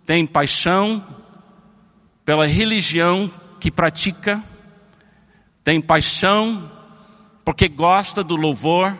têm 0.06 0.26
paixão 0.26 1.02
pela 2.26 2.46
religião 2.46 3.32
que 3.58 3.72
pratica, 3.72 4.44
têm 5.64 5.80
paixão 5.80 6.70
porque 7.46 7.70
gosta 7.70 8.22
do 8.22 8.36
louvor, 8.36 8.98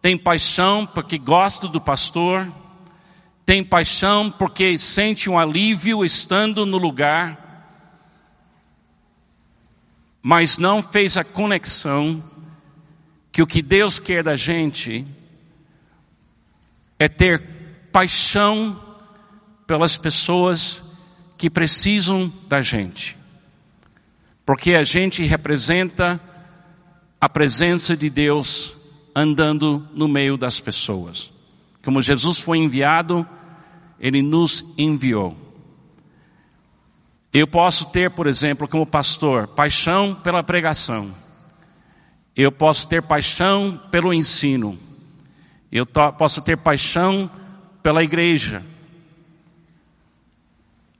tem 0.00 0.16
paixão 0.16 0.86
porque 0.86 1.18
gosta 1.18 1.68
do 1.68 1.82
pastor, 1.82 2.50
tem 3.46 3.62
paixão 3.62 4.28
porque 4.28 4.76
sente 4.76 5.30
um 5.30 5.38
alívio 5.38 6.04
estando 6.04 6.66
no 6.66 6.76
lugar, 6.76 7.44
mas 10.20 10.58
não 10.58 10.82
fez 10.82 11.16
a 11.16 11.22
conexão 11.22 12.22
que 13.30 13.40
o 13.40 13.46
que 13.46 13.62
Deus 13.62 14.00
quer 14.00 14.24
da 14.24 14.34
gente 14.34 15.06
é 16.98 17.08
ter 17.08 17.40
paixão 17.92 18.82
pelas 19.64 19.96
pessoas 19.96 20.82
que 21.38 21.48
precisam 21.48 22.32
da 22.48 22.60
gente. 22.60 23.16
Porque 24.44 24.74
a 24.74 24.82
gente 24.82 25.22
representa 25.22 26.20
a 27.20 27.28
presença 27.28 27.96
de 27.96 28.10
Deus 28.10 28.76
andando 29.14 29.88
no 29.94 30.08
meio 30.08 30.36
das 30.36 30.58
pessoas. 30.58 31.30
Como 31.84 32.02
Jesus 32.02 32.38
foi 32.38 32.58
enviado, 32.58 33.24
ele 33.98 34.22
nos 34.22 34.72
enviou. 34.76 35.36
Eu 37.32 37.46
posso 37.46 37.86
ter, 37.86 38.10
por 38.10 38.26
exemplo, 38.26 38.66
como 38.66 38.86
pastor, 38.86 39.46
paixão 39.48 40.14
pela 40.14 40.42
pregação. 40.42 41.14
Eu 42.34 42.50
posso 42.50 42.88
ter 42.88 43.02
paixão 43.02 43.80
pelo 43.90 44.12
ensino. 44.12 44.78
Eu 45.70 45.86
posso 45.86 46.40
ter 46.40 46.56
paixão 46.56 47.30
pela 47.82 48.02
igreja. 48.02 48.62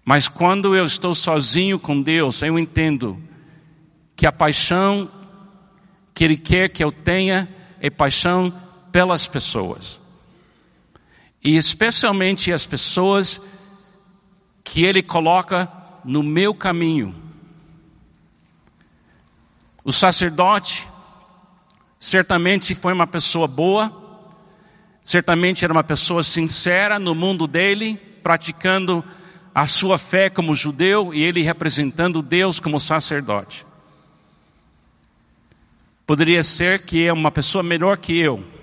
Mas 0.05 0.29
quando 0.29 0.77
eu 0.77 0.87
estou 0.87 1.15
sozinho 1.15 1.79
com 1.79 2.01
Deus, 2.01 2.41
eu 2.43 2.59
entendo 2.59 3.21
que 4.15 4.27
a 4.27 4.33
paixão 4.33 5.11
que 6.15 6.25
Ele 6.25 6.37
quer 6.37 6.69
que 6.69 6.83
eu 6.83 6.93
tenha 6.93 7.49
é 7.81 7.91
paixão 7.91 8.53
pelas 8.93 9.27
pessoas. 9.27 10.01
E 11.47 11.57
especialmente 11.57 12.53
as 12.53 12.67
pessoas 12.67 13.41
que 14.65 14.83
Ele 14.83 15.01
coloca 15.01 15.71
no 16.05 16.21
meu 16.21 16.53
caminho. 16.53 17.15
O 19.85 19.93
sacerdote 19.93 20.85
certamente 22.01 22.75
foi 22.75 22.93
uma 22.93 23.07
pessoa 23.07 23.47
boa, 23.47 23.93
certamente 25.05 25.65
era 25.65 25.73
uma 25.73 25.85
pessoa 25.85 26.25
sincera 26.25 26.99
no 26.99 27.15
mundo 27.15 27.47
dele, 27.47 27.97
praticando 28.25 29.05
a 29.55 29.69
sua 29.69 29.99
fé 29.99 30.29
como 30.29 30.53
judeu 30.53 31.15
e 31.15 31.23
ele 31.23 31.43
representando 31.43 32.23
Deus 32.23 32.59
como 32.59 32.81
sacerdote. 32.81 33.65
Poderia 36.05 36.43
ser 36.43 36.83
que 36.83 37.07
é 37.07 37.13
uma 37.13 37.31
pessoa 37.31 37.63
melhor 37.63 37.99
que 37.99 38.19
eu. 38.19 38.56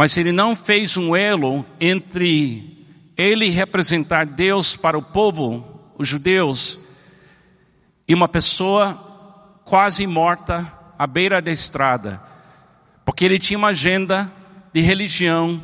Mas 0.00 0.16
ele 0.16 0.32
não 0.32 0.54
fez 0.54 0.96
um 0.96 1.14
elo 1.14 1.62
entre 1.78 2.86
ele 3.18 3.50
representar 3.50 4.24
Deus 4.24 4.74
para 4.74 4.96
o 4.96 5.02
povo, 5.02 5.92
os 5.98 6.08
judeus, 6.08 6.80
e 8.08 8.14
uma 8.14 8.26
pessoa 8.26 8.94
quase 9.62 10.06
morta 10.06 10.72
à 10.98 11.06
beira 11.06 11.42
da 11.42 11.50
estrada, 11.50 12.18
porque 13.04 13.26
ele 13.26 13.38
tinha 13.38 13.58
uma 13.58 13.68
agenda 13.68 14.32
de 14.72 14.80
religião 14.80 15.62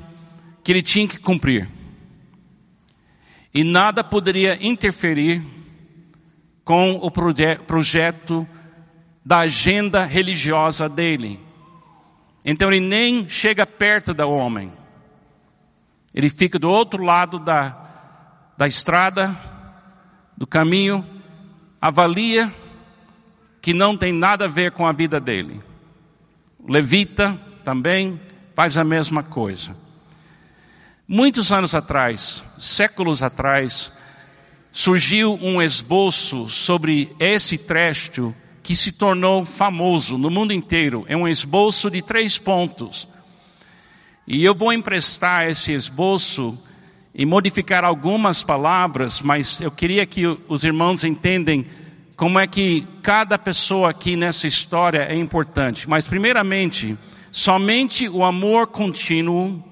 que 0.62 0.70
ele 0.70 0.82
tinha 0.82 1.08
que 1.08 1.18
cumprir. 1.18 1.66
E 3.54 3.64
nada 3.64 4.04
poderia 4.04 4.58
interferir 4.60 5.42
com 6.62 6.96
o 6.96 7.10
proje 7.10 7.56
projeto 7.66 8.46
da 9.24 9.38
agenda 9.38 10.04
religiosa 10.04 10.90
dele. 10.90 11.45
Então 12.48 12.72
ele 12.72 12.78
nem 12.78 13.28
chega 13.28 13.66
perto 13.66 14.14
do 14.14 14.30
homem. 14.30 14.72
Ele 16.14 16.30
fica 16.30 16.60
do 16.60 16.70
outro 16.70 17.02
lado 17.02 17.40
da, 17.40 17.76
da 18.56 18.68
estrada, 18.68 19.36
do 20.36 20.46
caminho, 20.46 21.04
avalia 21.82 22.54
que 23.60 23.74
não 23.74 23.96
tem 23.96 24.12
nada 24.12 24.44
a 24.44 24.48
ver 24.48 24.70
com 24.70 24.86
a 24.86 24.92
vida 24.92 25.18
dele. 25.18 25.60
O 26.60 26.70
levita 26.70 27.36
também 27.64 28.20
faz 28.54 28.76
a 28.76 28.84
mesma 28.84 29.24
coisa. 29.24 29.76
Muitos 31.08 31.50
anos 31.50 31.74
atrás, 31.74 32.44
séculos 32.58 33.24
atrás, 33.24 33.92
surgiu 34.70 35.34
um 35.42 35.60
esboço 35.60 36.48
sobre 36.48 37.12
esse 37.18 37.58
trecho 37.58 38.32
que 38.66 38.74
se 38.74 38.90
tornou 38.90 39.44
famoso 39.44 40.18
no 40.18 40.28
mundo 40.28 40.52
inteiro. 40.52 41.04
É 41.08 41.16
um 41.16 41.28
esboço 41.28 41.88
de 41.88 42.02
três 42.02 42.36
pontos. 42.36 43.08
E 44.26 44.44
eu 44.44 44.56
vou 44.56 44.72
emprestar 44.72 45.48
esse 45.48 45.70
esboço 45.72 46.58
e 47.14 47.24
modificar 47.24 47.84
algumas 47.84 48.42
palavras, 48.42 49.22
mas 49.22 49.60
eu 49.60 49.70
queria 49.70 50.04
que 50.04 50.26
os 50.48 50.64
irmãos 50.64 51.04
entendem 51.04 51.64
como 52.16 52.40
é 52.40 52.46
que 52.48 52.84
cada 53.04 53.38
pessoa 53.38 53.90
aqui 53.90 54.16
nessa 54.16 54.48
história 54.48 55.06
é 55.08 55.14
importante. 55.14 55.88
Mas 55.88 56.08
primeiramente, 56.08 56.98
somente 57.30 58.08
o 58.08 58.24
amor 58.24 58.66
contínuo 58.66 59.62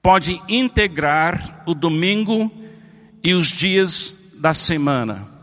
pode 0.00 0.40
integrar 0.48 1.62
o 1.66 1.74
domingo 1.74 2.50
e 3.22 3.34
os 3.34 3.48
dias 3.48 4.16
da 4.32 4.54
semana. 4.54 5.33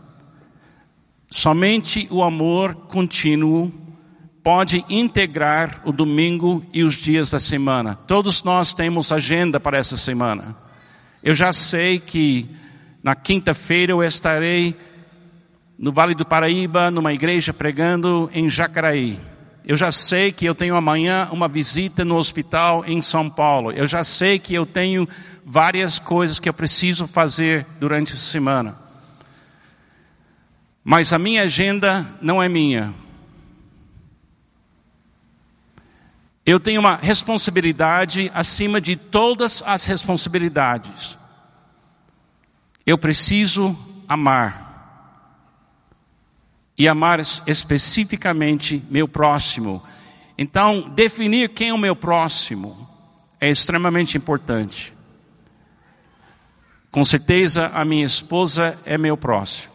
Somente 1.32 2.06
o 2.10 2.22
amor 2.22 2.74
contínuo 2.74 3.72
pode 4.42 4.84
integrar 4.86 5.80
o 5.82 5.90
domingo 5.90 6.62
e 6.74 6.84
os 6.84 6.96
dias 6.96 7.30
da 7.30 7.40
semana. 7.40 7.94
Todos 8.06 8.42
nós 8.42 8.74
temos 8.74 9.10
agenda 9.10 9.58
para 9.58 9.78
essa 9.78 9.96
semana. 9.96 10.54
Eu 11.22 11.34
já 11.34 11.50
sei 11.50 11.98
que 11.98 12.46
na 13.02 13.14
quinta-feira 13.14 13.92
eu 13.92 14.02
estarei 14.02 14.76
no 15.78 15.90
Vale 15.90 16.14
do 16.14 16.26
Paraíba, 16.26 16.90
numa 16.90 17.14
igreja 17.14 17.50
pregando 17.54 18.30
em 18.34 18.50
Jacaraí. 18.50 19.18
Eu 19.64 19.74
já 19.74 19.90
sei 19.90 20.32
que 20.32 20.44
eu 20.44 20.54
tenho 20.54 20.76
amanhã 20.76 21.30
uma 21.32 21.48
visita 21.48 22.04
no 22.04 22.16
hospital 22.16 22.84
em 22.86 23.00
São 23.00 23.30
Paulo. 23.30 23.72
Eu 23.72 23.86
já 23.86 24.04
sei 24.04 24.38
que 24.38 24.52
eu 24.52 24.66
tenho 24.66 25.08
várias 25.42 25.98
coisas 25.98 26.38
que 26.38 26.48
eu 26.50 26.52
preciso 26.52 27.06
fazer 27.06 27.66
durante 27.80 28.12
a 28.12 28.16
semana. 28.16 28.81
Mas 30.84 31.12
a 31.12 31.18
minha 31.18 31.42
agenda 31.42 32.06
não 32.20 32.42
é 32.42 32.48
minha. 32.48 32.94
Eu 36.44 36.58
tenho 36.58 36.80
uma 36.80 36.96
responsabilidade 36.96 38.30
acima 38.34 38.80
de 38.80 38.96
todas 38.96 39.62
as 39.64 39.84
responsabilidades. 39.84 41.16
Eu 42.84 42.98
preciso 42.98 43.76
amar. 44.08 44.70
E 46.76 46.88
amar 46.88 47.20
especificamente 47.20 48.82
meu 48.90 49.06
próximo. 49.06 49.82
Então, 50.36 50.90
definir 50.90 51.50
quem 51.50 51.68
é 51.68 51.74
o 51.74 51.78
meu 51.78 51.94
próximo 51.94 52.88
é 53.40 53.48
extremamente 53.48 54.16
importante. 54.16 54.92
Com 56.90 57.04
certeza, 57.04 57.70
a 57.72 57.84
minha 57.84 58.04
esposa 58.04 58.78
é 58.84 58.98
meu 58.98 59.16
próximo. 59.16 59.71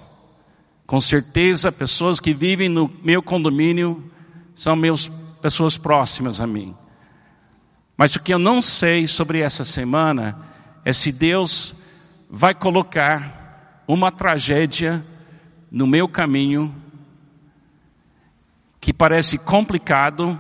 Com 0.88 1.02
certeza, 1.02 1.70
pessoas 1.70 2.18
que 2.18 2.34
vivem 2.34 2.70
no 2.70 2.90
meu 3.04 3.22
condomínio 3.22 4.10
são 4.56 4.74
meus 4.74 5.12
pessoas 5.42 5.78
próximas 5.78 6.40
a 6.40 6.48
mim. 6.48 6.74
Mas 7.98 8.16
o 8.16 8.22
que 8.22 8.34
eu 8.34 8.40
não 8.40 8.62
sei 8.62 9.06
sobre 9.06 9.42
essa 9.42 9.66
semana 9.66 10.40
é 10.86 10.94
se 10.94 11.12
Deus 11.12 11.76
vai 12.30 12.56
colocar 12.56 13.84
uma 13.86 14.12
tragédia 14.14 15.06
no 15.70 15.86
meu 15.86 16.08
caminho 16.08 16.74
que 18.80 18.94
parece 18.94 19.38
complicado, 19.38 20.40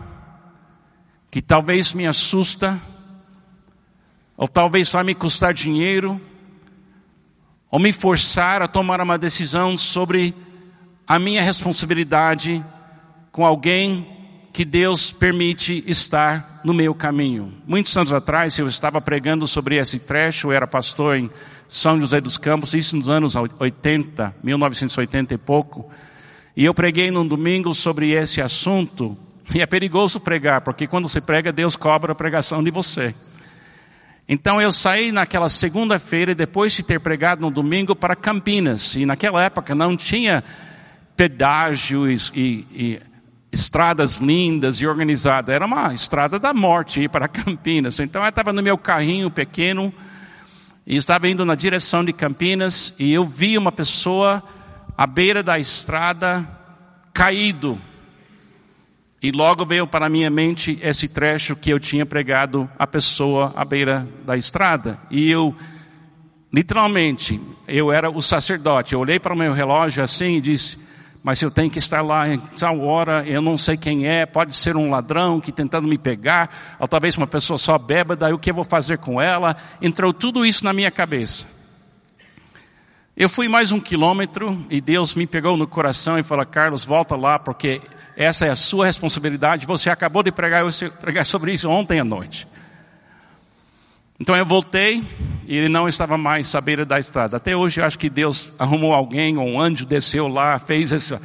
que 1.30 1.42
talvez 1.42 1.92
me 1.92 2.08
assusta, 2.08 2.82
ou 4.38 4.48
talvez 4.48 4.90
vai 4.90 5.04
me 5.04 5.14
custar 5.14 5.54
dinheiro, 5.54 6.22
ou 7.70 7.80
me 7.80 7.92
forçar 7.92 8.62
a 8.62 8.68
tomar 8.68 9.02
uma 9.02 9.18
decisão 9.18 9.76
sobre 9.76 10.34
a 11.06 11.20
minha 11.20 11.42
responsabilidade 11.42 12.64
com 13.32 13.46
alguém 13.46 14.08
que 14.54 14.66
Deus 14.66 15.12
permite 15.12 15.84
estar 15.86 16.62
no 16.64 16.74
meu 16.74 16.96
caminho. 16.96 17.54
Muitos 17.68 17.96
anos 17.96 18.12
atrás 18.12 18.58
eu 18.58 18.68
estava 18.68 19.00
pregando 19.00 19.46
sobre 19.46 19.76
esse 19.78 20.00
trecho, 20.00 20.48
eu 20.48 20.52
era 20.52 20.66
pastor 20.66 21.18
em 21.18 21.30
São 21.68 22.02
José 22.02 22.20
dos 22.20 22.38
Campos, 22.38 22.74
isso 22.74 22.98
nos 22.98 23.08
anos 23.08 23.36
80, 23.36 24.36
1980 24.42 25.34
e 25.34 25.38
pouco, 25.38 25.88
e 26.56 26.66
eu 26.66 26.74
preguei 26.74 27.12
num 27.12 27.28
domingo 27.28 27.74
sobre 27.76 28.12
esse 28.12 28.42
assunto, 28.42 29.16
e 29.54 29.62
é 29.62 29.66
perigoso 29.66 30.20
pregar, 30.20 30.62
porque 30.62 30.88
quando 30.88 31.08
você 31.08 31.22
prega, 31.22 31.52
Deus 31.52 31.76
cobra 31.76 32.14
a 32.14 32.16
pregação 32.16 32.64
de 32.64 32.72
você. 32.72 33.14
Então 34.30 34.62
eu 34.62 34.72
saí 34.74 35.12
naquela 35.12 35.48
segunda-feira, 35.48 36.36
depois 36.36 36.74
de 36.74 36.84
ter 36.84 37.00
pregado 37.00 37.42
no 37.42 37.50
domingo, 37.50 37.96
para 37.96 38.16
Campinas. 38.16 38.96
E 38.96 39.06
naquela 39.06 39.42
época 39.42 39.74
não 39.74 39.96
tinha 39.96 40.44
pedágios 41.16 42.32
e, 42.36 42.68
e 42.72 43.02
estradas 43.52 44.18
lindas 44.18 44.82
e 44.82 44.88
organizadas. 44.88 45.56
Era 45.56 45.66
uma 45.66 45.94
estrada 45.94 46.38
da 46.38 46.54
morte 46.54 47.02
ir 47.02 47.10
para 47.10 47.28
Campinas. 47.30 48.00
Então 48.02 48.22
eu 48.22 48.30
estava 48.30 48.52
no 48.52 48.62
meu 48.62 48.78
carrinho 48.78 49.32
pequeno 49.32 49.94
e 50.86 50.98
estava 50.98 51.30
indo 51.30 51.46
na 51.46 51.56
direção 51.56 52.04
de 52.04 52.12
Campinas 52.12 52.94
e 53.00 53.14
eu 53.14 53.24
vi 53.24 53.58
uma 53.58 53.72
pessoa 53.72 54.44
à 54.98 55.08
beira 55.08 55.42
da 55.42 55.58
estrada 55.58 56.46
caído 57.14 57.80
e 59.22 59.32
logo 59.32 59.66
veio 59.66 59.88
para 59.88 60.10
minha 60.10 60.30
mente 60.30 60.78
esse 60.82 61.08
trecho 61.08 61.56
que 61.56 61.72
eu 61.72 61.80
tinha 61.80 62.06
pregado 62.06 62.70
à 62.78 62.86
pessoa 62.86 63.52
à 63.56 63.66
beira 63.66 64.08
da 64.26 64.38
estrada. 64.38 65.00
E 65.10 65.30
eu, 65.30 65.56
literalmente, 66.54 67.42
eu 67.68 67.92
era 67.92 68.12
o 68.12 68.22
sacerdote. 68.22 68.94
Eu 68.94 69.00
olhei 69.00 69.20
para 69.20 69.34
o 69.34 69.38
meu 69.38 69.54
relógio 69.54 70.04
assim 70.04 70.36
e 70.36 70.42
disse: 70.42 70.78
Mas 71.24 71.42
eu 71.42 71.50
tenho 71.50 71.70
que 71.70 71.80
estar 71.80 72.02
lá 72.02 72.30
em 72.30 72.38
tal 72.38 72.80
hora, 72.82 73.24
eu 73.26 73.42
não 73.42 73.58
sei 73.58 73.76
quem 73.76 74.08
é, 74.08 74.24
pode 74.26 74.54
ser 74.54 74.78
um 74.78 74.92
ladrão 74.92 75.40
que 75.40 75.52
tentando 75.52 75.88
me 75.88 75.98
pegar, 75.98 76.78
ou 76.80 76.88
talvez 76.88 77.18
uma 77.18 77.28
pessoa 77.28 77.58
só 77.58 77.76
bêbada, 77.80 78.34
o 78.34 78.38
que 78.38 78.52
eu 78.52 78.56
vou 78.56 78.64
fazer 78.64 79.00
com 79.00 79.20
ela? 79.20 79.56
Entrou 79.82 80.14
tudo 80.14 80.46
isso 80.46 80.64
na 80.64 80.74
minha 80.74 80.92
cabeça. 80.92 81.57
Eu 83.20 83.28
fui 83.28 83.50
mais 83.50 83.72
um 83.72 83.80
quilômetro 83.80 84.64
e 84.70 84.80
Deus 84.80 85.16
me 85.16 85.26
pegou 85.26 85.58
no 85.58 85.66
coração 85.66 86.20
e 86.20 86.24
falou: 86.24 86.46
Carlos, 86.46 86.86
volta 86.86 87.16
lá, 87.16 87.40
porque 87.40 87.82
essa 88.16 88.46
é 88.46 88.52
a 88.52 88.56
sua 88.56 88.86
responsabilidade. 88.86 89.66
Você 89.66 89.90
acabou 89.90 90.22
de 90.22 90.32
pregar, 90.32 90.64
pregar 91.02 91.26
sobre 91.26 91.52
isso 91.52 91.68
ontem 91.68 92.00
à 92.00 92.04
noite. 92.04 92.48
Então 94.20 94.36
eu 94.36 94.46
voltei 94.46 95.04
e 95.48 95.58
ele 95.58 95.68
não 95.68 95.88
estava 95.90 96.16
mais 96.16 96.54
à 96.54 96.62
beira 96.62 96.86
da 96.86 97.00
estrada. 97.00 97.38
Até 97.38 97.58
hoje 97.58 97.82
eu 97.82 97.86
acho 97.86 97.98
que 97.98 98.08
Deus 98.08 98.54
arrumou 98.60 98.94
alguém, 98.94 99.36
ou 99.36 99.48
um 99.48 99.60
anjo 99.60 99.84
desceu 99.84 100.28
lá, 100.28 100.60
fez 100.60 100.92
esse, 100.92 101.20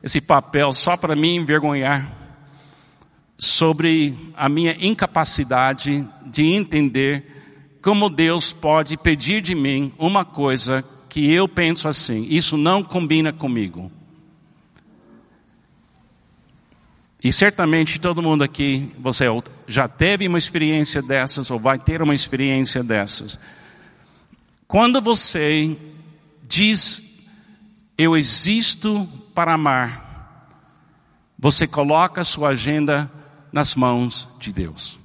esse 0.00 0.20
papel 0.20 0.72
só 0.72 0.96
para 0.96 1.16
me 1.16 1.34
envergonhar 1.34 2.08
sobre 3.36 4.16
a 4.36 4.48
minha 4.48 4.76
incapacidade 4.78 6.06
de 6.24 6.44
entender 6.44 7.42
como 7.82 8.08
Deus 8.08 8.52
pode 8.52 8.96
pedir 8.96 9.40
de 9.40 9.56
mim 9.56 9.92
uma 9.98 10.24
coisa 10.24 10.84
que 11.12 11.30
eu 11.30 11.46
penso 11.46 11.88
assim, 11.88 12.26
isso 12.30 12.56
não 12.56 12.82
combina 12.82 13.34
comigo. 13.34 13.92
E 17.22 17.30
certamente 17.30 18.00
todo 18.00 18.22
mundo 18.22 18.42
aqui, 18.42 18.90
você 18.98 19.26
já 19.68 19.86
teve 19.86 20.26
uma 20.26 20.38
experiência 20.38 21.02
dessas 21.02 21.50
ou 21.50 21.58
vai 21.58 21.78
ter 21.78 22.00
uma 22.00 22.14
experiência 22.14 22.82
dessas. 22.82 23.38
Quando 24.66 25.02
você 25.02 25.76
diz, 26.48 27.06
eu 27.98 28.16
existo 28.16 29.06
para 29.34 29.52
amar, 29.52 30.48
você 31.38 31.66
coloca 31.66 32.22
a 32.22 32.24
sua 32.24 32.48
agenda 32.48 33.12
nas 33.52 33.74
mãos 33.74 34.30
de 34.40 34.50
Deus. 34.50 34.98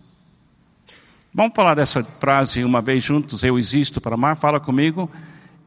Vamos 1.33 1.51
falar 1.53 1.75
dessa 1.75 2.01
frase 2.01 2.63
uma 2.63 2.81
vez 2.81 3.03
juntos, 3.03 3.43
eu 3.43 3.59
existo 3.59 3.99
para 3.99 4.13
amar? 4.15 4.37
Fala 4.37 4.57
comigo, 4.57 5.11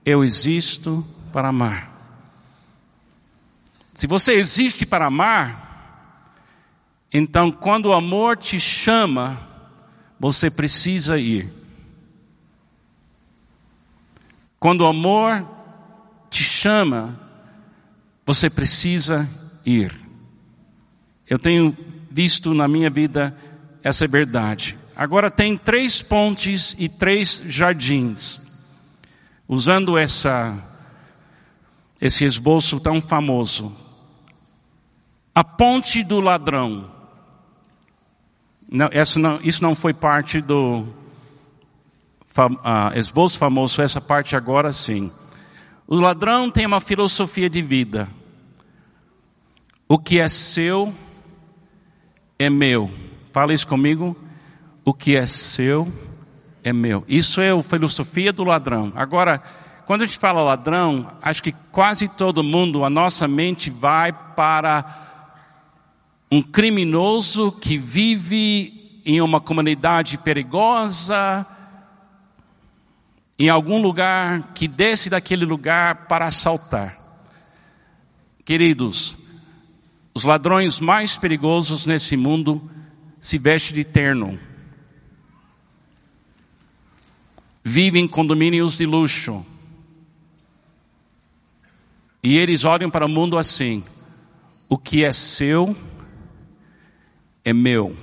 eu 0.04 0.24
existo 0.24 1.06
para 1.32 1.48
amar. 1.48 1.90
Se 3.94 4.06
você 4.06 4.32
existe 4.32 4.86
para 4.86 5.06
amar, 5.06 5.70
então, 7.12 7.50
quando 7.50 7.86
o 7.86 7.92
amor 7.92 8.36
te 8.36 8.58
chama, 8.58 9.38
você 10.18 10.50
precisa 10.50 11.18
ir. 11.18 11.52
Quando 14.58 14.82
o 14.82 14.86
amor 14.86 15.44
te 16.30 16.44
chama, 16.44 17.18
você 18.24 18.48
precisa 18.48 19.28
ir. 19.66 19.92
Eu 21.28 21.38
tenho 21.38 21.76
visto 22.10 22.54
na 22.54 22.68
minha 22.68 22.90
vida 22.90 23.36
essa 23.82 24.06
verdade. 24.06 24.78
Agora 24.94 25.30
tem 25.30 25.56
três 25.56 26.02
pontes 26.02 26.76
e 26.78 26.88
três 26.88 27.42
jardins. 27.46 28.40
Usando 29.52 29.98
essa 29.98 30.56
esse 32.00 32.24
esboço 32.24 32.78
tão 32.78 33.00
famoso. 33.00 33.74
A 35.34 35.42
ponte 35.42 36.04
do 36.04 36.20
ladrão. 36.20 36.88
Não, 38.70 38.88
não, 39.16 39.40
isso 39.42 39.60
não 39.60 39.74
foi 39.74 39.92
parte 39.92 40.40
do 40.40 40.82
uh, 42.38 42.96
esboço 42.96 43.36
famoso, 43.36 43.82
essa 43.82 44.00
parte 44.00 44.36
agora 44.36 44.72
sim. 44.72 45.10
O 45.84 45.96
ladrão 45.96 46.48
tem 46.48 46.64
uma 46.64 46.80
filosofia 46.80 47.50
de 47.50 47.60
vida. 47.60 48.08
O 49.88 49.98
que 49.98 50.20
é 50.20 50.28
seu 50.28 50.94
é 52.38 52.48
meu. 52.48 52.88
Fala 53.32 53.52
isso 53.52 53.66
comigo. 53.66 54.16
O 54.84 54.94
que 54.94 55.16
é 55.16 55.26
seu 55.26 55.92
é 56.06 56.09
meu. 56.72 57.04
Isso 57.08 57.40
é 57.40 57.50
a 57.50 57.62
filosofia 57.62 58.32
do 58.32 58.44
ladrão. 58.44 58.92
Agora, 58.94 59.42
quando 59.86 60.02
a 60.02 60.06
gente 60.06 60.18
fala 60.18 60.42
ladrão, 60.42 61.10
acho 61.20 61.42
que 61.42 61.52
quase 61.72 62.06
todo 62.08 62.44
mundo, 62.44 62.84
a 62.84 62.90
nossa 62.90 63.26
mente 63.26 63.70
vai 63.70 64.12
para 64.12 65.08
um 66.30 66.40
criminoso 66.40 67.50
que 67.50 67.76
vive 67.76 69.00
em 69.04 69.20
uma 69.20 69.40
comunidade 69.40 70.18
perigosa, 70.18 71.44
em 73.38 73.48
algum 73.48 73.80
lugar, 73.82 74.52
que 74.54 74.68
desce 74.68 75.10
daquele 75.10 75.44
lugar 75.44 76.06
para 76.06 76.26
assaltar. 76.26 76.96
Queridos, 78.44 79.16
os 80.14 80.24
ladrões 80.24 80.78
mais 80.78 81.16
perigosos 81.16 81.86
nesse 81.86 82.16
mundo 82.16 82.70
se 83.20 83.38
vestem 83.38 83.74
de 83.74 83.84
terno. 83.84 84.38
Vivem 87.62 88.04
em 88.04 88.08
condomínios 88.08 88.76
de 88.76 88.86
luxo. 88.86 89.44
E 92.22 92.36
eles 92.36 92.64
olham 92.64 92.90
para 92.90 93.06
o 93.06 93.08
mundo 93.08 93.38
assim: 93.38 93.84
o 94.68 94.78
que 94.78 95.04
é 95.04 95.12
seu 95.12 95.76
é 97.44 97.52
meu. 97.52 97.96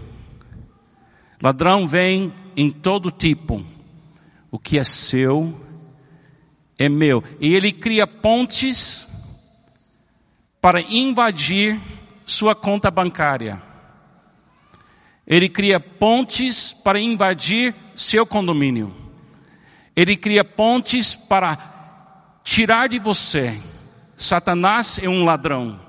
Ladrão 1.41 1.87
vem 1.87 2.33
em 2.55 2.71
todo 2.71 3.11
tipo. 3.11 3.63
O 4.49 4.57
que 4.57 4.77
é 4.77 4.83
seu 4.83 5.53
é 6.77 6.89
meu. 6.89 7.23
E 7.39 7.53
ele 7.53 7.71
cria 7.71 8.07
pontes 8.07 9.07
para 10.59 10.81
invadir 10.81 11.79
sua 12.25 12.55
conta 12.55 12.91
bancária. 12.91 13.61
Ele 15.25 15.47
cria 15.47 15.79
pontes 15.79 16.73
para 16.73 16.99
invadir 16.99 17.75
seu 17.95 18.25
condomínio. 18.25 19.06
Ele 19.97 20.15
cria 20.15 20.45
pontes 20.45 21.15
para 21.15 22.39
tirar 22.43 22.87
de 22.87 22.99
você. 22.99 23.59
Satanás 24.15 24.99
é 25.01 25.09
um 25.09 25.25
ladrão. 25.25 25.79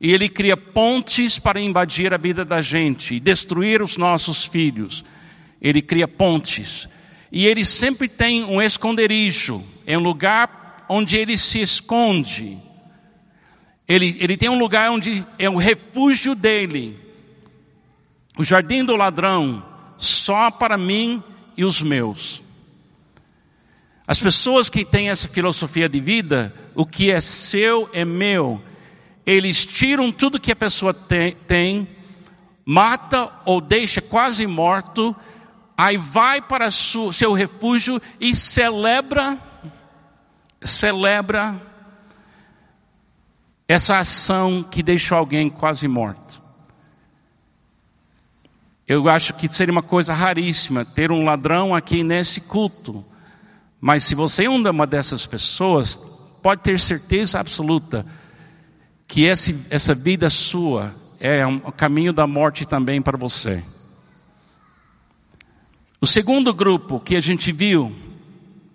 E 0.00 0.12
ele 0.12 0.28
cria 0.28 0.56
pontes 0.56 1.36
para 1.36 1.60
invadir 1.60 2.14
a 2.14 2.16
vida 2.16 2.44
da 2.44 2.62
gente 2.62 3.18
destruir 3.18 3.82
os 3.82 3.96
nossos 3.96 4.46
filhos. 4.46 5.04
Ele 5.60 5.82
cria 5.82 6.06
pontes. 6.06 6.88
E 7.32 7.44
ele 7.44 7.64
sempre 7.64 8.06
tem 8.06 8.44
um 8.44 8.62
esconderijo, 8.62 9.64
é 9.84 9.98
um 9.98 10.02
lugar 10.02 10.84
onde 10.88 11.16
ele 11.16 11.36
se 11.36 11.60
esconde. 11.60 12.56
Ele, 13.88 14.16
ele 14.20 14.36
tem 14.36 14.48
um 14.48 14.58
lugar 14.58 14.92
onde 14.92 15.26
é 15.40 15.50
o 15.50 15.56
refúgio 15.56 16.36
dele. 16.36 17.00
O 18.38 18.44
jardim 18.44 18.84
do 18.84 18.94
ladrão, 18.94 19.64
só 19.98 20.52
para 20.52 20.76
mim 20.76 21.20
e 21.56 21.64
os 21.64 21.82
meus. 21.82 22.41
As 24.06 24.20
pessoas 24.20 24.68
que 24.68 24.84
têm 24.84 25.10
essa 25.10 25.28
filosofia 25.28 25.88
de 25.88 26.00
vida, 26.00 26.54
o 26.74 26.84
que 26.84 27.10
é 27.10 27.20
seu 27.20 27.88
é 27.92 28.04
meu 28.04 28.62
eles 29.24 29.64
tiram 29.64 30.10
tudo 30.10 30.40
que 30.40 30.52
a 30.52 30.56
pessoa 30.56 30.92
tem, 30.92 31.34
tem 31.46 31.88
mata 32.64 33.32
ou 33.44 33.60
deixa 33.60 34.00
quase 34.00 34.46
morto, 34.46 35.14
aí 35.76 35.96
vai 35.96 36.40
para 36.40 36.70
seu, 36.70 37.12
seu 37.12 37.32
refúgio 37.32 38.00
e 38.20 38.34
celebra, 38.34 39.38
celebra 40.60 41.60
essa 43.68 43.98
ação 43.98 44.62
que 44.62 44.82
deixou 44.82 45.16
alguém 45.16 45.48
quase 45.48 45.86
morto. 45.86 46.42
Eu 48.86 49.08
acho 49.08 49.32
que 49.34 49.48
seria 49.54 49.72
uma 49.72 49.82
coisa 49.82 50.12
raríssima 50.12 50.84
ter 50.84 51.12
um 51.12 51.24
ladrão 51.24 51.74
aqui 51.74 52.02
nesse 52.02 52.40
culto. 52.40 53.04
Mas 53.84 54.04
se 54.04 54.14
você 54.14 54.44
é 54.44 54.48
uma 54.48 54.86
dessas 54.86 55.26
pessoas, 55.26 55.96
pode 56.40 56.62
ter 56.62 56.78
certeza 56.78 57.40
absoluta 57.40 58.06
que 59.08 59.22
esse, 59.22 59.58
essa 59.68 59.92
vida 59.92 60.30
sua 60.30 60.94
é 61.18 61.44
um 61.44 61.58
caminho 61.58 62.12
da 62.12 62.24
morte 62.24 62.64
também 62.64 63.02
para 63.02 63.18
você. 63.18 63.60
O 66.00 66.06
segundo 66.06 66.54
grupo 66.54 67.00
que 67.00 67.16
a 67.16 67.20
gente 67.20 67.50
viu, 67.50 67.92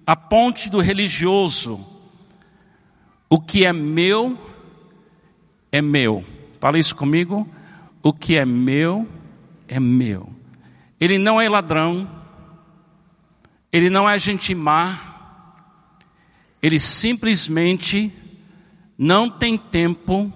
a 0.06 0.14
ponte 0.14 0.70
do 0.70 0.82
religioso. 0.82 1.80
O 3.30 3.40
que 3.40 3.66
é 3.66 3.72
meu, 3.72 4.38
é 5.72 5.82
meu. 5.82 6.26
Fala 6.60 6.78
isso 6.78 6.94
comigo. 6.94 7.48
O 8.04 8.12
que 8.12 8.38
é 8.38 8.46
meu, 8.46 9.08
é 9.70 9.80
meu. 9.80 10.30
Ele 11.00 11.18
não 11.18 11.40
é 11.40 11.48
ladrão. 11.48 12.17
Ele 13.72 13.90
não 13.90 14.10
é 14.10 14.18
gente 14.18 14.54
má. 14.56 15.16
Ele 16.62 16.80
simplesmente 16.80 18.12
não 18.98 19.30
tem 19.30 19.58
tempo 19.58 20.34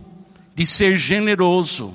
de 0.53 0.65
ser 0.65 0.95
generoso, 0.95 1.93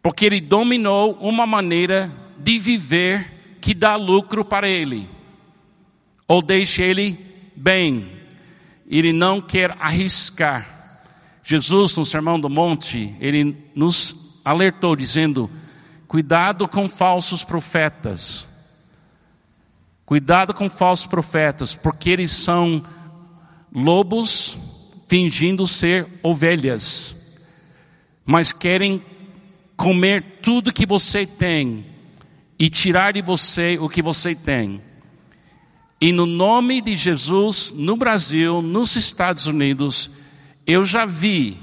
porque 0.00 0.24
ele 0.24 0.40
dominou 0.40 1.14
uma 1.14 1.46
maneira 1.46 2.12
de 2.38 2.58
viver 2.58 3.58
que 3.60 3.74
dá 3.74 3.96
lucro 3.96 4.44
para 4.44 4.68
ele, 4.68 5.08
ou 6.28 6.40
deixa 6.40 6.82
ele 6.82 7.18
bem, 7.56 8.08
ele 8.88 9.12
não 9.12 9.40
quer 9.40 9.76
arriscar. 9.80 10.74
Jesus, 11.42 11.96
no 11.96 12.04
Sermão 12.04 12.38
do 12.38 12.48
Monte, 12.48 13.14
ele 13.20 13.56
nos 13.74 14.40
alertou 14.44 14.94
dizendo: 14.94 15.50
cuidado 16.06 16.68
com 16.68 16.88
falsos 16.88 17.42
profetas. 17.42 18.46
Cuidado 20.06 20.54
com 20.54 20.70
falsos 20.70 21.04
profetas, 21.04 21.74
porque 21.74 22.10
eles 22.10 22.30
são 22.30 22.80
lobos 23.74 24.56
fingindo 25.08 25.66
ser 25.66 26.06
ovelhas, 26.22 27.36
mas 28.24 28.52
querem 28.52 29.02
comer 29.76 30.38
tudo 30.40 30.72
que 30.72 30.86
você 30.86 31.26
tem 31.26 31.84
e 32.56 32.70
tirar 32.70 33.14
de 33.14 33.20
você 33.20 33.78
o 33.80 33.88
que 33.88 34.00
você 34.00 34.32
tem. 34.32 34.80
E 36.00 36.12
no 36.12 36.24
nome 36.24 36.80
de 36.80 36.94
Jesus, 36.94 37.72
no 37.74 37.96
Brasil, 37.96 38.62
nos 38.62 38.94
Estados 38.94 39.48
Unidos, 39.48 40.08
eu 40.64 40.84
já 40.84 41.04
vi 41.04 41.58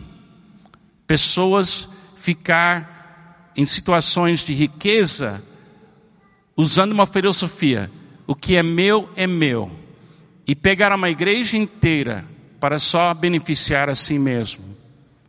pessoas 1.08 1.88
ficar 2.18 3.52
em 3.56 3.66
situações 3.66 4.42
de 4.42 4.54
riqueza 4.54 5.42
usando 6.58 6.92
uma 6.92 7.08
filosofia: 7.08 7.90
o 8.26 8.36
que 8.36 8.56
é 8.56 8.64
meu 8.64 9.10
é 9.16 9.28
meu, 9.28 9.72
e 10.46 10.56
pegar 10.56 10.94
uma 10.94 11.10
igreja 11.10 11.58
inteira 11.58 12.26
para 12.60 12.80
só 12.80 13.14
beneficiar 13.14 13.90
a 13.90 13.96
si 13.96 14.18
mesmo. 14.18 14.76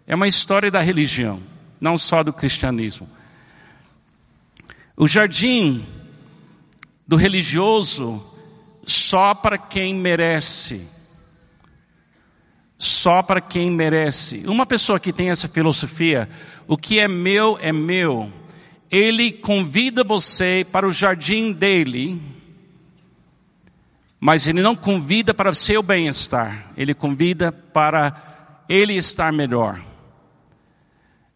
É 0.07 0.14
uma 0.14 0.28
história 0.28 0.70
da 0.70 0.80
religião, 0.80 1.40
não 1.80 1.96
só 1.96 2.22
do 2.22 2.33
cristianismo. 2.33 3.09
O 4.96 5.09
jardim 5.09 5.85
do 7.07 7.16
religioso 7.16 8.22
só 8.87 9.35
para 9.35 9.59
quem 9.59 9.94
merece. 9.94 10.87
Só 12.78 13.22
para 13.22 13.40
quem 13.40 13.70
merece. 13.70 14.44
Uma 14.46 14.66
pessoa 14.66 15.00
que 15.00 15.12
tem 15.12 15.30
essa 15.30 15.48
filosofia, 15.48 16.28
o 16.66 16.76
que 16.76 16.98
é 16.98 17.09
meu 17.09 17.59
é 17.61 17.72
meu, 17.72 18.30
ele 18.90 19.33
convida 19.33 20.04
você 20.04 20.66
para 20.70 20.87
o 20.87 20.92
jardim 20.92 21.52
dele, 21.52 22.20
mas 24.26 24.46
ele 24.46 24.62
não 24.62 24.74
convida 24.74 25.34
para 25.34 25.52
seu 25.52 25.82
bem-estar, 25.82 26.72
ele 26.78 26.94
convida 26.94 27.52
para 27.52 28.64
ele 28.66 28.94
estar 28.94 29.30
melhor. 29.30 29.84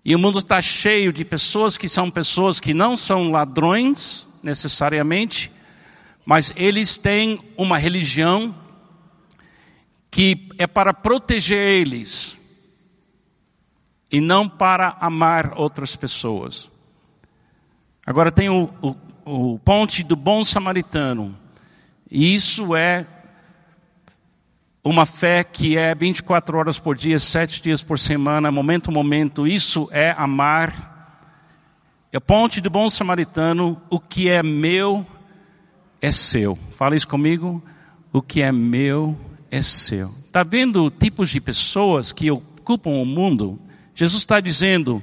E 0.03 0.15
o 0.15 0.19
mundo 0.19 0.39
está 0.39 0.63
cheio 0.63 1.13
de 1.13 1.23
pessoas 1.23 1.77
que 1.77 1.87
são 1.87 2.11
pessoas 2.11 2.59
que 2.59 2.73
não 2.73 2.97
são 2.97 3.31
ladrões, 3.31 4.27
necessariamente, 4.43 5.53
mas 6.25 6.51
eles 6.57 6.97
têm 6.97 7.39
uma 7.59 7.77
religião 7.77 8.55
que 10.11 10.49
é 10.57 10.67
para 10.67 10.95
proteger 10.95 11.61
eles 11.61 12.39
e 14.11 14.19
não 14.19 14.49
para 14.49 14.97
amar 14.99 15.53
outras 15.59 15.95
pessoas. 15.95 16.71
Agora 18.07 18.33
tem 18.33 18.49
o, 18.49 18.71
o, 18.81 18.97
o 19.27 19.59
ponte 19.59 20.03
do 20.03 20.17
bom 20.17 20.43
samaritano. 20.43 21.37
E 22.11 22.35
isso 22.35 22.75
é 22.75 23.07
uma 24.83 25.05
fé 25.05 25.45
que 25.45 25.77
é 25.77 25.95
24 25.95 26.57
horas 26.57 26.79
por 26.79 26.97
dia, 26.97 27.19
7 27.19 27.63
dias 27.63 27.83
por 27.83 27.99
semana, 27.99 28.51
momento 28.51 28.91
a 28.91 28.93
momento. 28.93 29.47
Isso 29.47 29.89
é 29.93 30.15
amar. 30.17 31.27
É 32.13 32.19
o 32.19 32.21
ponte 32.21 32.61
do 32.61 32.71
bom 32.71 32.89
samaritano. 32.89 33.81
O 33.91 34.01
que 34.01 34.29
é 34.29 34.43
meu 34.43 35.07
é 36.01 36.11
seu. 36.11 36.59
Fala 36.73 36.97
isso 36.97 37.09
comigo. 37.09 37.63
O 38.13 38.23
que 38.23 38.41
é 38.41 38.51
meu 38.51 39.19
é 39.51 39.61
seu. 39.61 40.11
Está 40.27 40.43
vendo 40.43 40.91
tipos 40.91 41.31
de 41.31 41.41
pessoas 41.41 42.13
que 42.13 42.31
ocupam 42.31 42.91
o 42.91 43.05
mundo? 43.05 43.61
Jesus 43.95 44.23
está 44.23 44.41
dizendo 44.41 45.03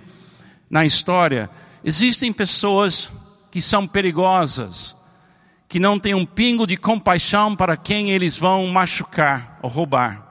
na 0.70 0.86
história 0.86 1.50
Existem 1.86 2.34
pessoas 2.34 3.12
que 3.52 3.62
são 3.62 3.88
perigosas, 3.88 4.98
que 5.67 5.80
não 5.80 5.99
têm 5.99 6.13
um 6.13 6.25
pingo 6.25 6.67
de 6.67 6.78
compaixão 6.78 7.56
para 7.56 7.75
quem 7.75 8.12
eles 8.12 8.38
vão 8.38 8.67
machucar 8.67 9.60
ou 9.62 9.69
roubar. 9.69 10.25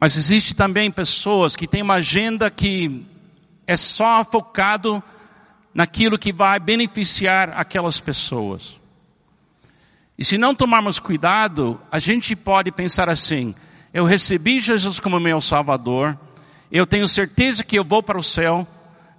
Mas 0.00 0.16
existe 0.16 0.54
também 0.54 0.90
pessoas 0.90 1.56
que 1.56 1.66
têm 1.66 1.82
uma 1.82 1.94
agenda 1.94 2.50
que 2.50 3.04
é 3.66 3.76
só 3.76 4.24
focado 4.24 5.02
naquilo 5.74 6.18
que 6.18 6.32
vai 6.32 6.58
beneficiar 6.58 7.50
aquelas 7.56 7.98
pessoas. 8.00 8.78
E 10.16 10.24
se 10.24 10.38
não 10.38 10.54
tomarmos 10.54 10.98
cuidado, 10.98 11.80
a 11.90 11.98
gente 11.98 12.34
pode 12.36 12.72
pensar 12.72 13.08
assim: 13.08 13.54
eu 13.92 14.04
recebi 14.04 14.60
Jesus 14.60 15.00
como 15.00 15.18
meu 15.18 15.40
Salvador, 15.40 16.18
eu 16.70 16.86
tenho 16.86 17.08
certeza 17.08 17.64
que 17.64 17.78
eu 17.78 17.84
vou 17.84 18.02
para 18.02 18.18
o 18.18 18.22
céu, 18.22 18.66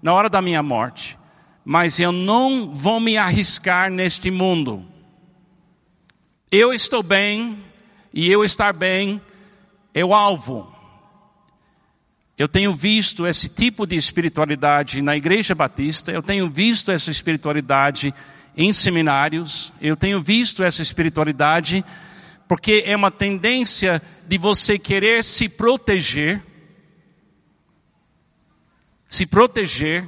na 0.02 0.14
hora 0.14 0.30
da 0.30 0.42
minha 0.42 0.64
morte, 0.64 1.19
mas 1.64 2.00
eu 2.00 2.12
não 2.12 2.72
vou 2.72 3.00
me 3.00 3.18
arriscar 3.18 3.90
neste 3.92 4.32
mundo. 4.32 4.86
Eu 6.52 6.74
estou 6.74 7.04
bem 7.04 7.58
e 8.14 8.32
eu 8.32 8.44
estar 8.44 8.74
bem 8.74 9.22
é 9.94 10.04
o 10.04 10.14
alvo. 10.14 10.74
Eu 12.38 12.48
tenho 12.48 12.74
visto 12.74 13.28
esse 13.28 13.50
tipo 13.50 13.86
de 13.86 13.96
espiritualidade 13.96 15.02
na 15.02 15.16
Igreja 15.16 15.54
Batista, 15.54 16.12
eu 16.12 16.24
tenho 16.24 16.50
visto 16.50 16.90
essa 16.90 17.12
espiritualidade 17.12 18.14
em 18.56 18.72
seminários, 18.72 19.74
eu 19.82 19.96
tenho 19.96 20.22
visto 20.22 20.64
essa 20.64 20.82
espiritualidade 20.82 21.84
porque 22.48 22.84
é 22.86 22.96
uma 22.96 23.12
tendência 23.12 24.02
de 24.28 24.38
você 24.38 24.80
querer 24.80 25.24
se 25.24 25.48
proteger 25.48 26.42
se 29.10 29.26
proteger 29.26 30.08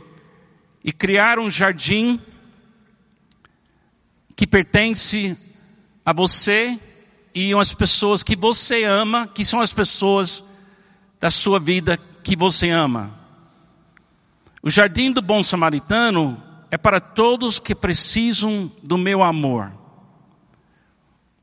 e 0.84 0.92
criar 0.92 1.40
um 1.40 1.50
jardim 1.50 2.20
que 4.36 4.48
pertence 4.48 5.38
a 6.06 6.12
você 6.12 6.80
e 7.34 7.54
as 7.54 7.74
pessoas 7.74 8.24
que 8.24 8.36
você 8.36 8.84
ama, 8.84 9.28
que 9.28 9.46
são 9.46 9.62
as 9.62 9.72
pessoas 9.72 10.44
da 11.20 11.30
sua 11.30 11.60
vida 11.60 11.98
que 12.24 12.36
você 12.36 12.70
ama. 12.70 13.12
O 14.64 14.70
jardim 14.70 15.12
do 15.12 15.22
bom 15.22 15.42
samaritano 15.44 16.42
é 16.70 16.78
para 16.78 17.00
todos 17.00 17.60
que 17.60 17.76
precisam 17.76 18.72
do 18.82 18.98
meu 18.98 19.24
amor. 19.24 19.72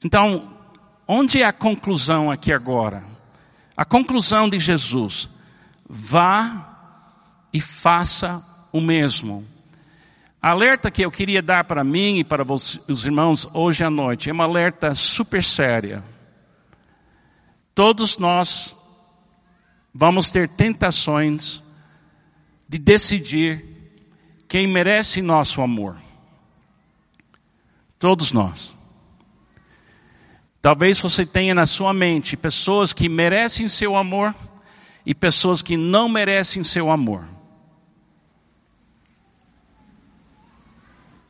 Então, 0.05 0.57
onde 1.07 1.43
é 1.43 1.45
a 1.45 1.53
conclusão 1.53 2.31
aqui 2.31 2.53
agora? 2.53 3.05
A 3.77 3.85
conclusão 3.85 4.49
de 4.49 4.59
Jesus. 4.59 5.29
Vá 5.89 6.77
e 7.53 7.61
faça 7.61 8.45
o 8.73 8.81
mesmo. 8.81 9.47
Alerta 10.41 10.91
que 10.91 11.05
eu 11.05 11.11
queria 11.11 11.43
dar 11.43 11.65
para 11.65 11.83
mim 11.83 12.19
e 12.19 12.25
para 12.25 12.45
os 12.53 13.05
irmãos 13.05 13.49
hoje 13.53 13.83
à 13.83 13.91
noite 13.91 14.31
é 14.31 14.33
uma 14.33 14.45
alerta 14.45 14.95
super 14.95 15.43
séria. 15.43 16.05
Todos 17.75 18.19
nós 18.19 18.77
vamos 19.93 20.31
ter 20.31 20.49
tentações 20.49 21.63
de 22.69 22.79
decidir 22.79 23.65
quem 24.47 24.67
merece 24.67 25.23
nosso 25.23 25.61
amor. 25.61 25.97
Todos 27.99 28.31
nós. 28.31 28.77
Talvez 30.61 31.01
você 31.01 31.25
tenha 31.25 31.55
na 31.55 31.67
sua 31.67 31.93
mente 31.93 32.37
pessoas 32.37 32.93
que 32.93 33.09
merecem 33.09 33.69
seu 33.69 33.97
amor 33.97 34.35
e 35.07 35.15
pessoas 35.15 35.63
que 35.63 35.77
não 35.77 36.09
merecem 36.09 36.63
seu 36.63 36.91
amor. 36.91 37.38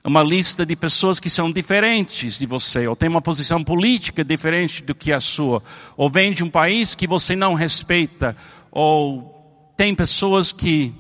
Uma 0.05 0.23
lista 0.23 0.65
de 0.65 0.75
pessoas 0.77 1.21
que 1.21 1.29
são 1.29 1.51
diferentes 1.51 2.39
de 2.39 2.47
você, 2.47 2.87
ou 2.87 2.97
tem 2.97 3.09
uma 3.09 3.21
posição 3.21 3.63
política 3.63 4.25
diferente 4.25 4.83
do 4.83 4.95
que 4.95 5.13
a 5.13 5.21
sua, 5.21 5.63
ou 5.97 6.09
vem 6.09 6.33
de 6.33 6.43
um 6.43 6.51
país 6.51 6.95
que 6.95 7.07
você 7.07 7.35
não 7.37 7.55
respeita, 7.55 8.37
ou 8.71 9.73
tem 9.77 9.95
pessoas 9.95 10.53
que 10.53 10.95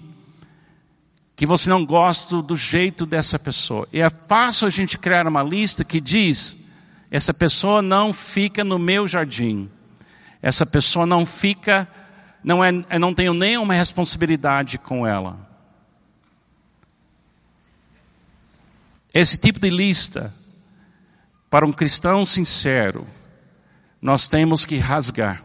que 1.34 1.46
você 1.46 1.70
não 1.70 1.86
gosta 1.86 2.42
do 2.42 2.56
jeito 2.56 3.06
dessa 3.06 3.38
pessoa. 3.38 3.86
E 3.92 4.00
é 4.00 4.10
fácil 4.10 4.66
a 4.66 4.70
gente 4.70 4.98
criar 4.98 5.24
uma 5.24 5.40
lista 5.40 5.84
que 5.84 6.00
diz: 6.00 6.56
essa 7.12 7.32
pessoa 7.32 7.80
não 7.80 8.12
fica 8.12 8.64
no 8.64 8.76
meu 8.76 9.06
jardim. 9.06 9.70
Essa 10.42 10.66
pessoa 10.66 11.06
não 11.06 11.24
fica, 11.24 11.88
não 12.42 12.64
é, 12.64 12.70
eu 12.90 12.98
não 12.98 13.14
tenho 13.14 13.32
nenhuma 13.32 13.72
responsabilidade 13.72 14.78
com 14.78 15.06
ela. 15.06 15.47
Esse 19.18 19.36
tipo 19.36 19.58
de 19.58 19.68
lista, 19.68 20.32
para 21.50 21.66
um 21.66 21.72
cristão 21.72 22.24
sincero, 22.24 23.04
nós 24.00 24.28
temos 24.28 24.64
que 24.64 24.76
rasgar. 24.76 25.42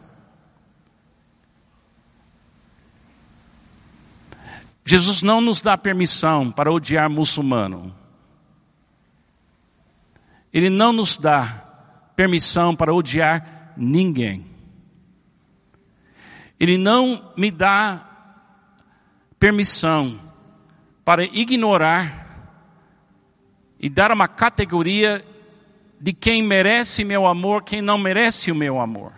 Jesus 4.86 5.24
não 5.24 5.42
nos 5.42 5.60
dá 5.60 5.76
permissão 5.76 6.52
para 6.52 6.72
odiar 6.72 7.10
muçulmano. 7.10 7.96
Ele 10.54 10.70
não 10.70 10.94
nos 10.94 11.18
dá 11.18 11.44
permissão 12.16 12.76
para 12.76 12.94
odiar 12.94 13.74
ninguém. 13.76 14.46
Ele 16.60 16.78
não 16.78 17.34
me 17.36 17.50
dá 17.50 18.08
permissão 19.40 20.22
para 21.04 21.24
ignorar 21.26 22.23
e 23.84 23.90
dar 23.90 24.14
uma 24.14 24.30
categoria 24.30 25.22
de 26.00 26.14
quem 26.14 26.42
merece 26.42 27.04
meu 27.04 27.28
amor, 27.28 27.64
quem 27.64 27.82
não 27.82 27.98
merece 27.98 28.50
o 28.50 28.56
meu 28.56 28.80
amor. 28.80 29.12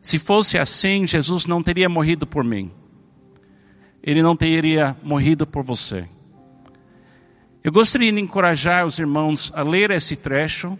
Se 0.00 0.20
fosse 0.20 0.56
assim, 0.56 1.04
Jesus 1.04 1.44
não 1.44 1.64
teria 1.64 1.88
morrido 1.88 2.28
por 2.28 2.44
mim. 2.44 2.70
Ele 4.04 4.22
não 4.22 4.36
teria 4.36 4.96
morrido 5.02 5.44
por 5.44 5.64
você. 5.64 6.08
Eu 7.64 7.72
gostaria 7.72 8.12
de 8.12 8.20
encorajar 8.20 8.86
os 8.86 9.00
irmãos 9.00 9.50
a 9.52 9.64
ler 9.64 9.90
esse 9.90 10.14
trecho 10.14 10.78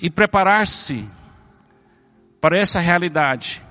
e 0.00 0.08
preparar-se 0.08 1.06
para 2.40 2.56
essa 2.56 2.78
realidade 2.80 3.62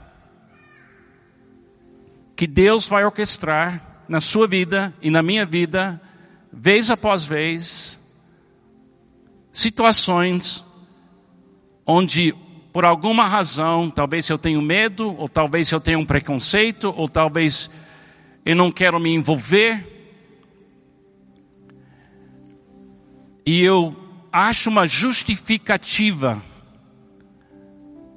que 2.35 2.45
Deus 2.45 2.87
vai 2.87 3.03
orquestrar 3.03 4.03
na 4.07 4.21
sua 4.21 4.47
vida 4.47 4.93
e 5.01 5.09
na 5.09 5.23
minha 5.23 5.43
vida, 5.43 5.99
vez 6.51 6.89
após 6.89 7.25
vez, 7.25 7.99
situações 9.51 10.63
onde 11.85 12.33
por 12.73 12.85
alguma 12.85 13.25
razão, 13.25 13.89
talvez 13.89 14.29
eu 14.29 14.37
tenha 14.37 14.61
medo, 14.61 15.15
ou 15.17 15.27
talvez 15.27 15.71
eu 15.71 15.79
tenha 15.79 15.97
um 15.97 16.05
preconceito, 16.05 16.93
ou 16.95 17.09
talvez 17.09 17.71
eu 18.45 18.55
não 18.55 18.71
quero 18.71 18.99
me 18.99 19.09
envolver, 19.11 19.97
e 23.43 23.61
eu 23.61 23.95
acho 24.31 24.69
uma 24.69 24.85
justificativa 24.85 26.43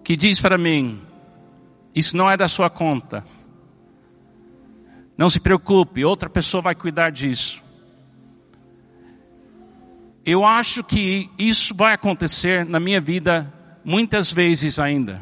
que 0.02 0.16
diz 0.16 0.40
para 0.40 0.58
mim: 0.58 1.00
isso 1.94 2.16
não 2.16 2.30
é 2.30 2.36
da 2.36 2.48
sua 2.48 2.68
conta. 2.68 3.24
Não 5.16 5.30
se 5.30 5.38
preocupe, 5.38 6.04
outra 6.04 6.28
pessoa 6.28 6.60
vai 6.60 6.74
cuidar 6.74 7.10
disso. 7.10 7.62
Eu 10.30 10.44
acho 10.44 10.84
que 10.84 11.28
isso 11.36 11.74
vai 11.74 11.92
acontecer 11.92 12.64
na 12.64 12.78
minha 12.78 13.00
vida 13.00 13.52
muitas 13.84 14.32
vezes 14.32 14.78
ainda. 14.78 15.20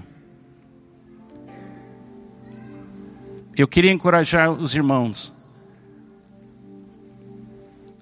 Eu 3.56 3.66
queria 3.66 3.90
encorajar 3.90 4.52
os 4.52 4.74
irmãos. 4.74 5.32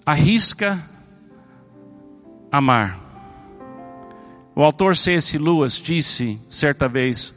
Arrisca 0.05 0.85
amar. 2.51 2.99
O 4.53 4.65
autor 4.65 4.97
C.S. 4.97 5.39
Lewis 5.39 5.75
disse 5.75 6.41
certa 6.49 6.89
vez: 6.89 7.37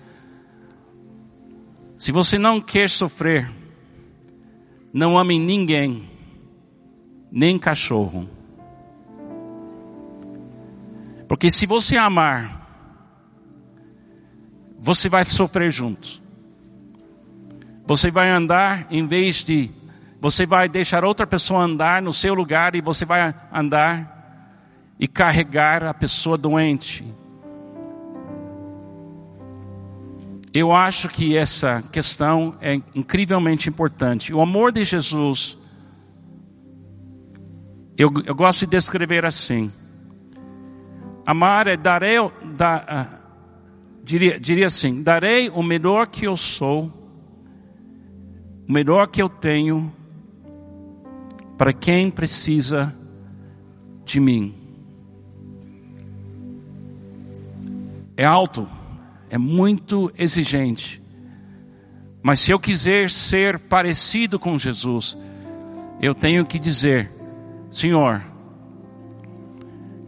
se 1.95 2.11
você 2.11 2.39
não 2.39 2.59
quer 2.59 2.89
sofrer, 2.89 3.51
não 4.91 5.15
ame 5.15 5.37
ninguém, 5.37 6.09
nem 7.31 7.59
cachorro. 7.59 8.38
Porque 11.29 11.51
se 11.51 11.67
você 11.67 11.95
amar, 11.95 12.59
você 14.79 15.07
vai 15.07 15.23
sofrer 15.23 15.71
juntos. 15.71 16.23
Você 17.85 18.09
vai 18.09 18.31
andar 18.31 18.87
em 18.89 19.05
vez 19.05 19.43
de 19.43 19.69
você 20.19 20.45
vai 20.45 20.67
deixar 20.67 21.05
outra 21.05 21.27
pessoa 21.27 21.61
andar 21.61 22.01
no 22.01 22.11
seu 22.11 22.33
lugar 22.33 22.75
e 22.75 22.81
você 22.81 23.05
vai 23.05 23.33
andar 23.53 24.95
e 24.99 25.07
carregar 25.07 25.83
a 25.83 25.93
pessoa 25.93 26.35
doente. 26.35 27.05
Eu 30.51 30.71
acho 30.71 31.09
que 31.09 31.37
essa 31.37 31.83
questão 31.91 32.57
é 32.59 32.73
incrivelmente 32.95 33.69
importante. 33.69 34.33
O 34.33 34.41
amor 34.41 34.71
de 34.71 34.83
Jesus, 34.83 35.59
eu, 37.95 38.11
eu 38.25 38.33
gosto 38.33 38.65
de 38.65 38.71
descrever 38.71 39.25
assim: 39.25 39.71
amar 41.31 41.67
é 41.67 41.77
darei, 41.77 42.15
da, 42.55 43.09
uh, 43.11 44.03
diria, 44.03 44.39
diria 44.39 44.67
assim, 44.67 45.03
darei 45.03 45.49
o 45.49 45.61
melhor 45.61 46.07
que 46.07 46.25
eu 46.25 46.35
sou, 46.35 46.91
o 48.67 48.71
melhor 48.71 49.07
que 49.07 49.21
eu 49.21 49.29
tenho, 49.29 49.93
para 51.57 51.73
quem 51.73 52.09
precisa 52.09 52.95
de 54.05 54.19
mim. 54.19 54.59
é 58.19 58.25
alto, 58.25 58.67
é 59.29 59.37
muito 59.37 60.11
exigente. 60.17 61.01
Mas 62.21 62.41
se 62.41 62.51
eu 62.51 62.59
quiser 62.59 63.09
ser 63.09 63.57
parecido 63.57 64.37
com 64.37 64.59
Jesus, 64.59 65.17
eu 66.01 66.13
tenho 66.13 66.45
que 66.45 66.59
dizer: 66.59 67.09
Senhor, 67.71 68.21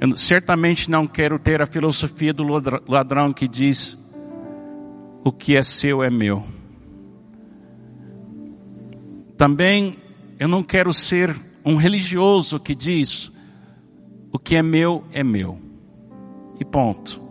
eu 0.01 0.17
certamente 0.17 0.89
não 0.89 1.05
quero 1.05 1.37
ter 1.37 1.61
a 1.61 1.67
filosofia 1.67 2.33
do 2.33 2.43
ladrão 2.87 3.31
que 3.31 3.47
diz: 3.47 3.95
o 5.23 5.31
que 5.31 5.55
é 5.55 5.61
seu 5.61 6.01
é 6.01 6.09
meu. 6.09 6.43
Também 9.37 9.95
eu 10.39 10.47
não 10.47 10.63
quero 10.63 10.91
ser 10.91 11.39
um 11.63 11.75
religioso 11.75 12.59
que 12.59 12.73
diz: 12.73 13.31
o 14.31 14.39
que 14.39 14.55
é 14.55 14.63
meu 14.63 15.05
é 15.13 15.23
meu. 15.23 15.59
E 16.59 16.65
ponto 16.65 17.21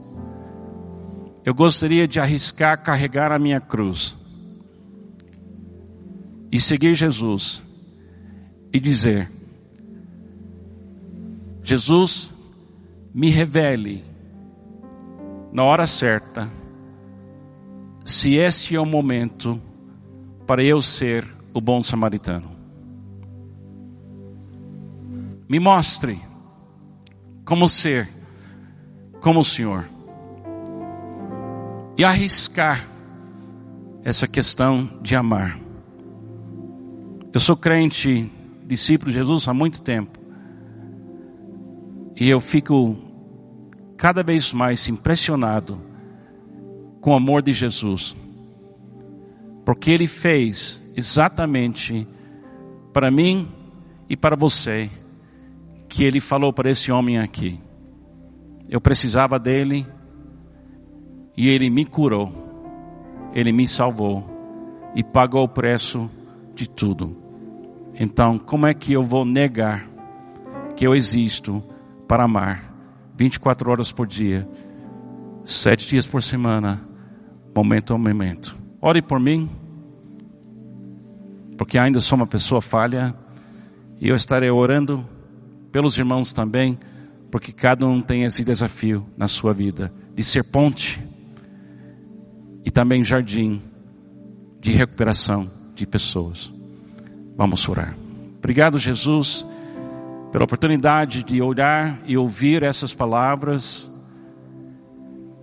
eu 1.45 1.55
gostaria 1.55 2.07
de 2.07 2.21
arriscar 2.21 2.85
carregar 2.85 3.33
a 3.33 3.39
minha 3.39 3.61
cruz 3.61 4.17
e 6.53 6.61
seguir 6.61 6.95
Jesus 6.95 7.61
e 8.73 8.79
dizer: 8.79 9.29
Jesus, 11.65 12.31
me 13.13 13.31
revele 13.31 14.05
na 15.53 15.65
hora 15.65 15.87
certa 15.87 16.51
se 18.05 18.35
este 18.35 18.77
é 18.77 18.81
o 18.81 18.87
momento 18.87 19.61
para 20.47 20.63
eu 20.63 20.81
ser 20.81 21.27
o 21.53 21.61
bom 21.61 21.83
samaritano. 21.83 22.51
Me 25.49 25.59
mostre 25.59 26.21
como 27.45 27.69
ser 27.69 28.09
como 29.21 29.41
o 29.41 29.45
Senhor 29.45 29.89
e 31.99 32.05
arriscar 32.05 32.89
essa 34.05 34.27
questão 34.27 34.99
de 35.03 35.15
amar. 35.15 35.59
Eu 37.33 37.41
sou 37.41 37.57
crente, 37.57 38.31
discípulo 38.67 39.11
de 39.11 39.19
Jesus 39.19 39.47
há 39.47 39.53
muito 39.53 39.83
tempo. 39.83 40.20
E 42.21 42.29
eu 42.29 42.39
fico 42.39 42.97
cada 43.97 44.23
vez 44.23 44.53
mais 44.53 44.87
impressionado 44.89 45.81
com 47.01 47.13
o 47.13 47.17
amor 47.17 47.43
de 47.43 47.53
Jesus. 47.53 48.15
Porque 49.65 49.91
ele 49.91 50.07
fez 50.07 50.81
exatamente 50.95 52.07
para 52.93 53.11
mim 53.11 53.49
e 54.09 54.17
para 54.17 54.37
você 54.37 54.91
que 55.89 56.05
ele 56.05 56.21
falou 56.21 56.53
para 56.53 56.71
esse 56.71 56.93
homem 56.93 57.19
aqui. 57.19 57.59
Eu 58.69 58.81
precisava 58.81 59.39
dele 59.39 59.85
e 61.37 61.49
Ele 61.49 61.71
me 61.71 61.85
curou, 61.85 62.31
Ele 63.35 63.51
me 63.51 63.67
salvou 63.67 64.25
e 64.95 65.03
pagou 65.03 65.45
o 65.45 65.49
preço 65.49 66.11
de 66.55 66.69
tudo. 66.69 67.17
Então, 67.99 68.39
como 68.39 68.67
é 68.67 68.75
que 68.75 68.93
eu 68.93 69.03
vou 69.03 69.25
negar 69.25 69.89
que 70.77 70.87
eu 70.87 70.95
existo 70.95 71.63
para 72.11 72.25
amar 72.25 72.75
24 73.17 73.71
horas 73.71 73.93
por 73.93 74.05
dia, 74.05 74.49
sete 75.45 75.87
dias 75.87 76.09
por 76.09 76.25
semana, 76.25 76.83
momento 77.55 77.95
a 77.95 77.99
momento? 77.99 78.57
Ore 78.81 79.01
por 79.01 79.21
mim, 79.21 79.49
porque 81.57 81.79
ainda 81.79 82.01
sou 82.01 82.17
uma 82.17 82.27
pessoa 82.27 82.61
falha 82.61 83.15
e 84.01 84.09
eu 84.09 84.17
estarei 84.17 84.51
orando 84.51 85.07
pelos 85.71 85.97
irmãos 85.99 86.33
também, 86.33 86.77
porque 87.31 87.53
cada 87.53 87.87
um 87.87 88.03
tem 88.03 88.25
esse 88.25 88.43
desafio 88.43 89.07
na 89.17 89.29
sua 89.29 89.55
vida 89.55 89.93
de 90.13 90.25
ser 90.25 90.43
ponte 90.43 91.01
e 92.65 92.73
também 92.73 93.05
jardim 93.05 93.63
de 94.61 94.73
recuperação 94.73 95.49
de 95.77 95.87
pessoas. 95.87 96.53
Vamos 97.37 97.69
orar. 97.69 97.97
Obrigado, 98.37 98.79
Jesus, 98.81 99.47
pela 100.31 100.45
oportunidade 100.45 101.25
de 101.25 101.43
olhar 101.43 102.01
e 102.07 102.17
ouvir 102.17 102.63
essas 102.63 102.95
palavras. 102.95 103.91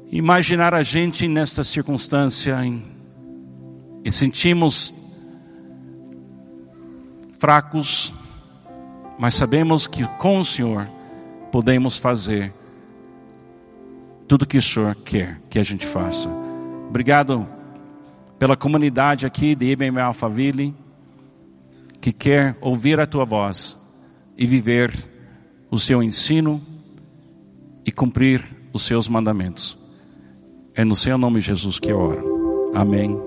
Imaginar 0.10 0.74
a 0.74 0.84
gente 0.84 1.28
nesta 1.28 1.64
circunstância 1.64 2.58
e 4.04 4.12
sentimos 4.12 4.94
fracos, 7.38 8.14
mas 9.20 9.36
sabemos 9.36 9.86
que 9.86 10.08
com 10.18 10.40
o 10.40 10.46
Senhor 10.46 10.88
podemos 11.52 11.98
fazer 11.98 12.54
tudo 14.28 14.46
que 14.46 14.58
o 14.58 14.62
Senhor 14.62 14.96
quer 14.96 15.42
que 15.50 15.60
a 15.60 15.64
gente 15.64 15.86
faça. 15.86 16.30
Obrigado 16.90 17.48
pela 18.40 18.56
comunidade 18.56 19.26
aqui 19.26 19.56
de 19.56 19.66
IBM 19.66 20.00
Alphaville 20.00 20.74
que 22.00 22.14
quer 22.14 22.56
ouvir 22.62 23.00
a 23.00 23.06
tua 23.06 23.26
voz 23.26 23.78
e 24.38 24.46
viver 24.46 24.94
o 25.72 25.80
seu 25.80 26.02
ensino 26.04 26.62
e 27.86 27.92
cumprir 27.92 28.44
os 28.72 28.84
seus 28.84 29.10
mandamentos. 29.10 29.78
É 30.76 30.86
no 30.86 30.96
seu 30.96 31.18
nome, 31.18 31.42
Jesus, 31.42 31.80
que 31.80 31.92
eu 31.92 32.00
oro. 32.00 32.72
Amém 32.76 33.27